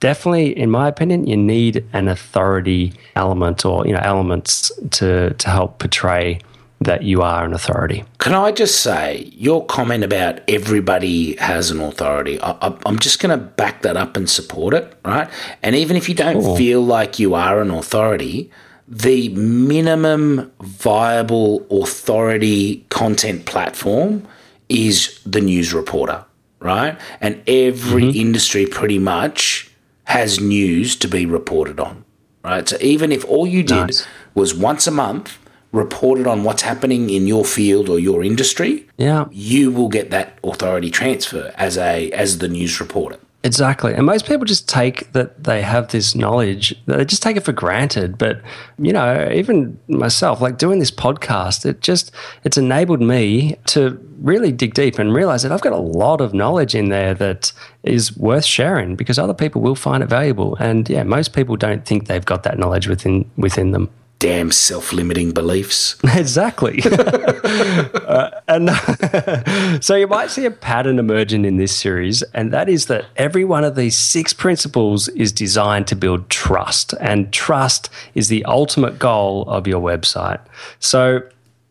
definitely, 0.00 0.56
in 0.56 0.70
my 0.70 0.86
opinion, 0.86 1.26
you 1.26 1.36
need 1.36 1.84
an 1.92 2.08
authority 2.08 2.92
element 3.16 3.64
or, 3.64 3.86
you 3.86 3.92
know, 3.92 4.00
elements 4.02 4.70
to, 4.90 5.32
to 5.32 5.48
help 5.48 5.78
portray 5.78 6.40
that 6.84 7.02
you 7.02 7.22
are 7.22 7.44
an 7.44 7.52
authority. 7.52 8.04
Can 8.18 8.34
I 8.34 8.52
just 8.52 8.80
say 8.80 9.30
your 9.32 9.64
comment 9.66 10.04
about 10.04 10.40
everybody 10.48 11.36
has 11.36 11.70
an 11.70 11.80
authority? 11.80 12.40
I, 12.40 12.74
am 12.86 12.98
just 12.98 13.20
going 13.20 13.36
to 13.38 13.44
back 13.44 13.82
that 13.82 13.96
up 13.96 14.16
and 14.16 14.28
support 14.28 14.74
it, 14.74 14.94
right? 15.04 15.28
And 15.62 15.74
even 15.76 15.96
if 15.96 16.08
you 16.08 16.14
don't 16.14 16.56
feel 16.56 16.82
like 16.82 17.18
you 17.18 17.34
are 17.34 17.60
an 17.60 17.70
authority, 17.70 18.50
the 18.88 19.30
minimum 19.30 20.52
viable 20.60 21.66
authority 21.70 22.84
content 22.90 23.46
platform 23.46 24.26
is 24.68 25.20
the 25.24 25.40
news 25.40 25.72
reporter, 25.72 26.24
right? 26.60 26.98
And 27.20 27.42
every 27.46 28.02
mm-hmm. 28.04 28.20
industry 28.20 28.66
pretty 28.66 28.98
much 28.98 29.70
has 30.04 30.40
news 30.40 30.96
to 30.96 31.08
be 31.08 31.26
reported 31.26 31.80
on, 31.80 32.04
right? 32.44 32.68
So 32.68 32.76
even 32.80 33.12
if 33.12 33.24
all 33.24 33.46
you 33.46 33.62
did 33.62 33.86
nice. 33.86 34.06
was 34.34 34.54
once 34.54 34.86
a 34.86 34.90
month 34.90 35.38
reported 35.72 36.26
on 36.26 36.44
what's 36.44 36.62
happening 36.62 37.10
in 37.10 37.26
your 37.26 37.44
field 37.44 37.88
or 37.88 37.98
your 37.98 38.22
industry, 38.22 38.86
yeah, 38.98 39.26
you 39.30 39.72
will 39.72 39.88
get 39.88 40.10
that 40.10 40.38
authority 40.44 40.90
transfer 40.90 41.52
as 41.56 41.76
a 41.76 42.10
as 42.12 42.38
the 42.38 42.48
news 42.48 42.80
reporter. 42.80 43.18
Exactly. 43.44 43.92
And 43.92 44.06
most 44.06 44.26
people 44.26 44.44
just 44.44 44.68
take 44.68 45.12
that 45.12 45.42
they 45.44 45.62
have 45.62 45.88
this 45.88 46.14
knowledge, 46.14 46.76
they 46.86 47.04
just 47.04 47.22
take 47.22 47.36
it 47.36 47.44
for 47.44 47.52
granted. 47.52 48.16
But, 48.16 48.40
you 48.78 48.92
know, 48.92 49.28
even 49.32 49.78
myself, 49.88 50.40
like 50.40 50.58
doing 50.58 50.78
this 50.78 50.92
podcast, 50.92 51.66
it 51.66 51.80
just, 51.80 52.12
it's 52.44 52.56
enabled 52.56 53.00
me 53.00 53.56
to 53.66 53.98
really 54.20 54.52
dig 54.52 54.74
deep 54.74 54.98
and 54.98 55.12
realize 55.12 55.42
that 55.42 55.50
I've 55.50 55.60
got 55.60 55.72
a 55.72 55.76
lot 55.76 56.20
of 56.20 56.32
knowledge 56.32 56.76
in 56.76 56.88
there 56.90 57.14
that 57.14 57.52
is 57.82 58.16
worth 58.16 58.44
sharing 58.44 58.94
because 58.94 59.18
other 59.18 59.34
people 59.34 59.60
will 59.60 59.74
find 59.74 60.04
it 60.04 60.08
valuable. 60.08 60.54
And 60.60 60.88
yeah, 60.88 61.02
most 61.02 61.32
people 61.32 61.56
don't 61.56 61.84
think 61.84 62.06
they've 62.06 62.24
got 62.24 62.44
that 62.44 62.58
knowledge 62.58 62.86
within, 62.86 63.28
within 63.36 63.72
them 63.72 63.90
damn 64.22 64.52
self 64.52 64.92
limiting 64.92 65.32
beliefs. 65.32 65.96
Exactly. 66.22 66.80
uh, 66.84 68.30
and 68.46 68.70
so 69.84 69.96
you 69.96 70.06
might 70.06 70.30
see 70.30 70.44
a 70.44 70.50
pattern 70.50 70.98
emerging 70.98 71.44
in 71.44 71.56
this 71.56 71.76
series, 71.76 72.22
and 72.34 72.52
that 72.52 72.68
is 72.68 72.86
that 72.86 73.06
every 73.16 73.44
one 73.44 73.64
of 73.64 73.74
these 73.74 73.98
six 73.98 74.32
principles 74.32 75.08
is 75.08 75.32
designed 75.32 75.88
to 75.88 75.96
build 75.96 76.28
trust, 76.30 76.94
and 77.00 77.32
trust 77.32 77.90
is 78.14 78.28
the 78.28 78.44
ultimate 78.44 78.98
goal 78.98 79.42
of 79.48 79.66
your 79.66 79.80
website. 79.80 80.40
So, 80.78 81.22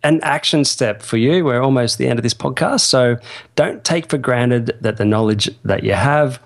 an 0.04 0.20
action 0.24 0.66
step 0.66 1.02
for 1.02 1.18
you. 1.18 1.46
We're 1.46 1.62
almost 1.62 1.98
the 1.98 2.08
end 2.08 2.20
of 2.20 2.24
this 2.24 2.34
podcast. 2.34 2.82
So, 2.82 3.18
don't 3.56 3.84
take 3.84 4.10
for 4.10 4.18
granted 4.18 4.76
that 4.82 4.98
the 4.98 5.06
knowledge 5.06 5.50
that 5.64 5.84
you 5.84 5.94
have 5.94 6.42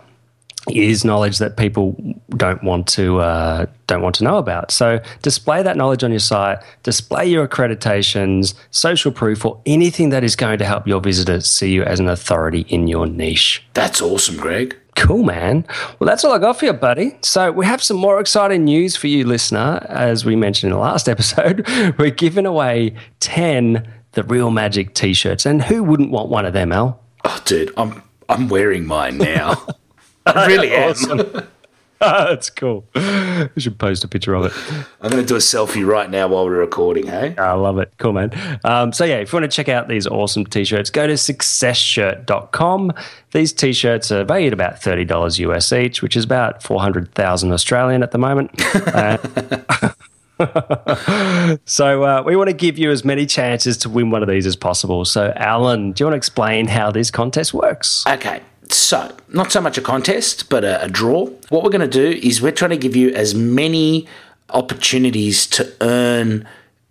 is 0.72 1.06
knowledge 1.06 1.38
that 1.38 1.58
people 1.58 1.96
don't 2.30 2.64
want 2.64 2.88
to 2.88 3.20
uh, 3.20 3.66
don't 3.88 4.02
want 4.02 4.16
to 4.16 4.24
know 4.24 4.38
about. 4.38 4.72
So 4.72 5.00
display 5.22 5.62
that 5.64 5.78
knowledge 5.78 6.04
on 6.04 6.12
your 6.12 6.20
site, 6.20 6.60
display 6.84 7.28
your 7.28 7.48
accreditations, 7.48 8.56
social 8.72 9.12
proof, 9.12 9.46
or 9.46 9.62
anything 9.66 10.10
that 10.10 10.24
is 10.24 10.36
going 10.36 10.60
to 10.60 10.66
help 10.66 10.88
your 10.88 11.02
visitors 11.02 11.50
see 11.50 11.72
you 11.72 11.84
as 11.84 12.00
an 12.00 12.08
authority 12.08 12.62
in 12.70 12.88
your 12.88 13.06
niche. 13.06 13.64
That's 13.74 14.02
awesome, 14.02 14.38
Greg. 14.38 14.76
Cool, 14.96 15.24
man. 15.24 15.66
Well, 16.00 16.08
that's 16.08 16.24
all 16.24 16.32
I 16.32 16.40
got 16.40 16.58
for 16.58 16.66
you, 16.66 16.74
buddy. 16.74 17.18
So, 17.22 17.52
we 17.52 17.66
have 17.66 17.84
some 17.84 17.98
more 17.98 18.20
exciting 18.22 18.64
news 18.64 18.96
for 18.96 19.08
you, 19.08 19.26
listener. 19.26 19.86
As 19.90 20.24
we 20.24 20.38
mentioned 20.38 20.72
in 20.72 20.78
the 20.78 20.82
last 20.82 21.10
episode, 21.10 21.68
we're 22.00 22.12
giving 22.12 22.46
away 22.46 22.96
10 23.20 23.86
The 24.14 24.24
Real 24.24 24.52
Magic 24.52 24.94
t 24.94 25.14
shirts. 25.14 25.46
And 25.46 25.62
who 25.62 25.84
wouldn't 25.84 26.12
want 26.12 26.30
one 26.30 26.46
of 26.46 26.54
them, 26.54 26.72
Al? 26.72 27.04
Oh, 27.26 27.42
dude, 27.44 27.74
I'm, 27.76 28.02
I'm 28.30 28.48
wearing 28.48 28.86
mine 28.86 29.18
now. 29.18 29.62
I 30.36 30.48
really 30.48 30.72
am. 30.72 31.48
That's 32.00 32.50
cool. 32.50 32.86
We 32.94 33.62
should 33.62 33.80
post 33.80 34.04
a 34.04 34.08
picture 34.08 34.34
of 34.36 34.46
it. 34.46 34.54
I'm 35.02 35.10
going 35.10 35.24
to 35.24 35.28
do 35.28 35.36
a 35.36 35.40
selfie 35.40 35.86
right 35.86 36.10
now 36.10 36.28
while 36.28 36.46
we're 36.46 36.60
recording, 36.60 37.08
hey? 37.08 37.36
I 37.38 37.54
love 37.54 37.80
it. 37.80 37.94
Cool, 37.98 38.14
man. 38.14 38.60
Um, 38.64 38.92
so, 38.92 39.06
yeah, 39.06 39.16
if 39.16 39.32
you 39.32 39.40
want 39.40 39.50
to 39.50 39.56
check 39.56 39.70
out 39.70 39.88
these 39.88 40.06
awesome 40.06 40.46
t 40.46 40.66
shirts, 40.66 40.90
go 40.90 41.08
to 41.08 41.14
successshirt.com. 41.14 42.94
These 43.32 43.54
t 43.54 43.72
shirts 43.74 44.12
are 44.12 44.24
valued 44.24 44.54
about 44.54 44.76
$30 44.82 45.40
US 45.40 45.72
each, 45.72 46.02
which 46.02 46.16
is 46.16 46.26
about 46.26 46.62
400,000 46.62 47.52
Australian 47.52 48.04
at 48.04 48.12
the 48.12 48.18
moment. 48.18 48.52
Uh, 50.38 51.58
so 51.66 52.04
uh, 52.04 52.22
we 52.26 52.36
want 52.36 52.50
to 52.50 52.56
give 52.56 52.78
you 52.78 52.92
as 52.92 53.06
many 53.06 53.26
chances 53.26 53.78
to 53.78 53.90
win 53.90 54.10
one 54.10 54.22
of 54.22 54.28
these 54.28 54.46
as 54.46 54.58
possible. 54.58 55.06
So, 55.06 55.32
Alan, 55.38 55.94
do 55.94 56.04
you 56.04 56.08
want 56.08 56.14
to 56.14 56.18
explain 56.18 56.68
how 56.68 56.92
this 56.92 57.10
contest 57.10 57.54
works? 57.54 58.06
Okay. 58.06 58.42
So, 58.70 59.16
not 59.30 59.52
so 59.52 59.62
much 59.62 59.78
a 59.78 59.82
contest, 59.82 60.50
but 60.50 60.64
a, 60.64 60.84
a 60.84 60.88
draw. 60.88 61.26
What 61.50 61.64
we're 61.64 61.70
going 61.70 61.82
to 61.82 61.88
do 61.88 62.20
is 62.26 62.42
we're 62.42 62.52
trying 62.52 62.72
to 62.72 62.78
give 62.78 62.96
you 62.96 63.14
as 63.14 63.36
many 63.36 64.08
opportunities 64.50 65.48
to 65.48 65.72
earn 65.82 66.48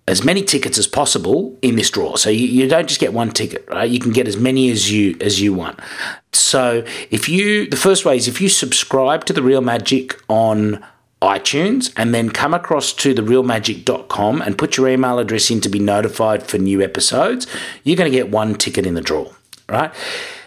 as 0.06 0.22
many 0.22 0.42
tickets 0.42 0.78
as 0.78 0.86
possible 0.86 1.56
in 1.62 1.76
this 1.76 1.90
draw. 1.90 2.16
So 2.16 2.28
you, 2.28 2.46
you, 2.46 2.68
don't 2.68 2.86
just 2.86 3.00
get 3.00 3.14
one 3.14 3.30
ticket, 3.30 3.66
right? 3.68 3.88
You 3.88 3.98
can 3.98 4.12
get 4.12 4.28
as 4.28 4.36
many 4.36 4.70
as 4.70 4.92
you 4.92 5.16
as 5.20 5.40
you 5.40 5.54
want. 5.54 5.80
So 6.32 6.84
if 7.10 7.28
you 7.28 7.68
the 7.68 7.76
first 7.76 8.04
way 8.04 8.16
is 8.16 8.28
if 8.28 8.40
you 8.40 8.48
subscribe 8.48 9.24
to 9.26 9.32
the 9.32 9.42
Real 9.42 9.62
Magic 9.62 10.20
on 10.28 10.84
iTunes 11.22 11.90
and 11.96 12.14
then 12.14 12.28
come 12.28 12.52
across 12.52 12.92
to 12.92 13.14
the 13.14 13.22
therealmagic.com 13.22 14.42
and 14.42 14.58
put 14.58 14.76
your 14.76 14.88
email 14.88 15.18
address 15.18 15.50
in 15.50 15.60
to 15.62 15.70
be 15.70 15.78
notified 15.78 16.42
for 16.42 16.58
new 16.58 16.82
episodes, 16.82 17.46
you're 17.82 17.96
going 17.96 18.10
to 18.10 18.16
get 18.16 18.30
one 18.30 18.54
ticket 18.54 18.84
in 18.84 18.92
the 18.94 19.00
draw, 19.00 19.32
right? 19.68 19.90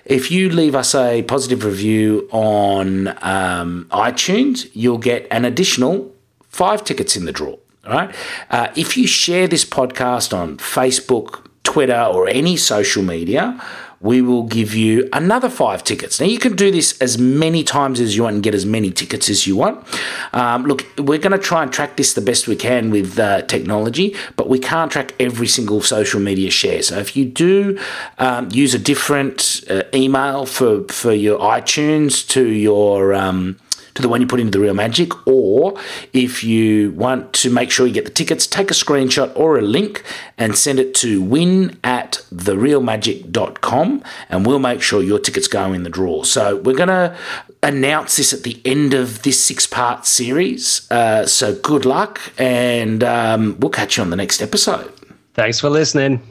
If 0.07 0.31
you 0.31 0.49
leave 0.49 0.73
us 0.73 0.95
a 0.95 1.21
positive 1.23 1.65
review 1.65 2.29
on 2.31 3.09
um, 3.21 3.87
iTunes, 3.91 4.69
you'll 4.73 4.99
get 4.99 5.27
an 5.29 5.43
additional 5.43 6.15
five 6.47 6.85
tickets 6.85 7.17
in 7.17 7.25
the 7.25 7.33
draw. 7.33 7.57
All 7.85 7.93
right. 7.93 8.15
Uh, 8.49 8.69
if 8.75 8.95
you 8.95 9.05
share 9.05 9.47
this 9.49 9.65
podcast 9.65 10.35
on 10.37 10.57
Facebook, 10.57 11.45
Twitter, 11.63 12.01
or 12.01 12.29
any 12.29 12.55
social 12.55 13.03
media, 13.03 13.61
we 13.99 14.21
will 14.21 14.43
give 14.43 14.75
you 14.75 15.09
another 15.13 15.49
five 15.49 15.83
tickets. 15.83 16.19
Now, 16.19 16.27
you 16.27 16.39
can 16.39 16.55
do 16.55 16.71
this 16.71 16.97
as 16.99 17.17
many 17.17 17.63
times 17.63 17.99
as 17.99 18.15
you 18.15 18.23
want 18.23 18.35
and 18.35 18.43
get 18.43 18.53
as 18.53 18.65
many 18.65 18.91
tickets 18.91 19.29
as 19.29 19.47
you 19.47 19.55
want. 19.55 19.85
Um, 20.33 20.63
look, 20.65 20.85
we're 20.97 21.17
going 21.17 21.31
to 21.31 21.39
try 21.39 21.63
and 21.63 21.71
track 21.71 21.97
this 21.97 22.13
the 22.13 22.21
best 22.21 22.47
we 22.47 22.55
can 22.55 22.91
with 22.91 23.17
uh, 23.17 23.41
technology, 23.43 24.15
but 24.35 24.49
we 24.49 24.59
can't 24.59 24.91
track 24.91 25.13
every 25.19 25.47
single 25.47 25.81
social 25.81 26.19
media 26.19 26.51
share. 26.51 26.81
So, 26.81 26.97
if 26.99 27.15
you 27.15 27.25
do 27.25 27.79
um, 28.19 28.49
use 28.51 28.73
a 28.73 28.79
different 28.79 29.63
uh, 29.69 29.83
email 29.93 30.45
for, 30.45 30.83
for 30.85 31.13
your 31.13 31.39
iTunes 31.39 32.27
to 32.29 32.45
your 32.45 33.13
um, 33.13 33.57
to 33.97 34.01
the 34.01 34.07
one 34.09 34.21
you 34.21 34.27
put 34.27 34.39
into 34.39 34.57
the 34.57 34.63
Real 34.63 34.73
Magic, 34.73 35.27
or 35.27 35.75
if 36.13 36.43
you 36.43 36.91
want 36.91 37.33
to 37.33 37.49
make 37.49 37.71
sure 37.71 37.85
you 37.85 37.93
get 37.93 38.05
the 38.05 38.11
tickets, 38.11 38.47
take 38.47 38.71
a 38.71 38.73
screenshot 38.73 39.35
or 39.35 39.57
a 39.57 39.61
link 39.61 40.03
and 40.37 40.55
send 40.55 40.79
it 40.79 40.93
to 40.95 41.21
win 41.21 41.77
at 41.83 42.23
therealmagic.com 42.33 44.03
and 44.29 44.45
we'll 44.45 44.59
make 44.59 44.81
sure 44.81 45.01
your 45.01 45.19
tickets 45.19 45.47
go 45.47 45.73
in 45.73 45.83
the 45.83 45.89
draw. 45.89 46.23
So 46.23 46.57
we're 46.57 46.75
going 46.75 46.89
to 46.89 47.17
announce 47.63 48.17
this 48.17 48.33
at 48.33 48.43
the 48.43 48.61
end 48.63 48.93
of 48.93 49.23
this 49.23 49.43
six 49.43 49.65
part 49.65 50.05
series. 50.05 50.89
Uh, 50.91 51.25
so 51.25 51.55
good 51.55 51.85
luck 51.85 52.21
and 52.37 53.03
um, 53.03 53.59
we'll 53.59 53.71
catch 53.71 53.97
you 53.97 54.03
on 54.03 54.11
the 54.11 54.15
next 54.15 54.41
episode. 54.41 54.93
Thanks 55.33 55.59
for 55.59 55.69
listening. 55.69 56.21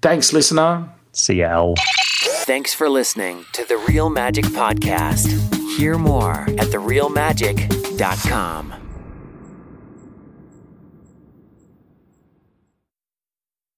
Thanks, 0.00 0.32
listener. 0.32 0.88
See 1.12 1.40
you. 1.40 1.74
Thanks 2.46 2.74
for 2.74 2.88
listening 2.88 3.44
to 3.52 3.64
the 3.64 3.78
Real 3.78 4.10
Magic 4.10 4.44
Podcast. 4.46 5.63
Hear 5.76 5.98
more 5.98 6.42
at 6.42 6.70
therealmagic.com. 6.70 8.83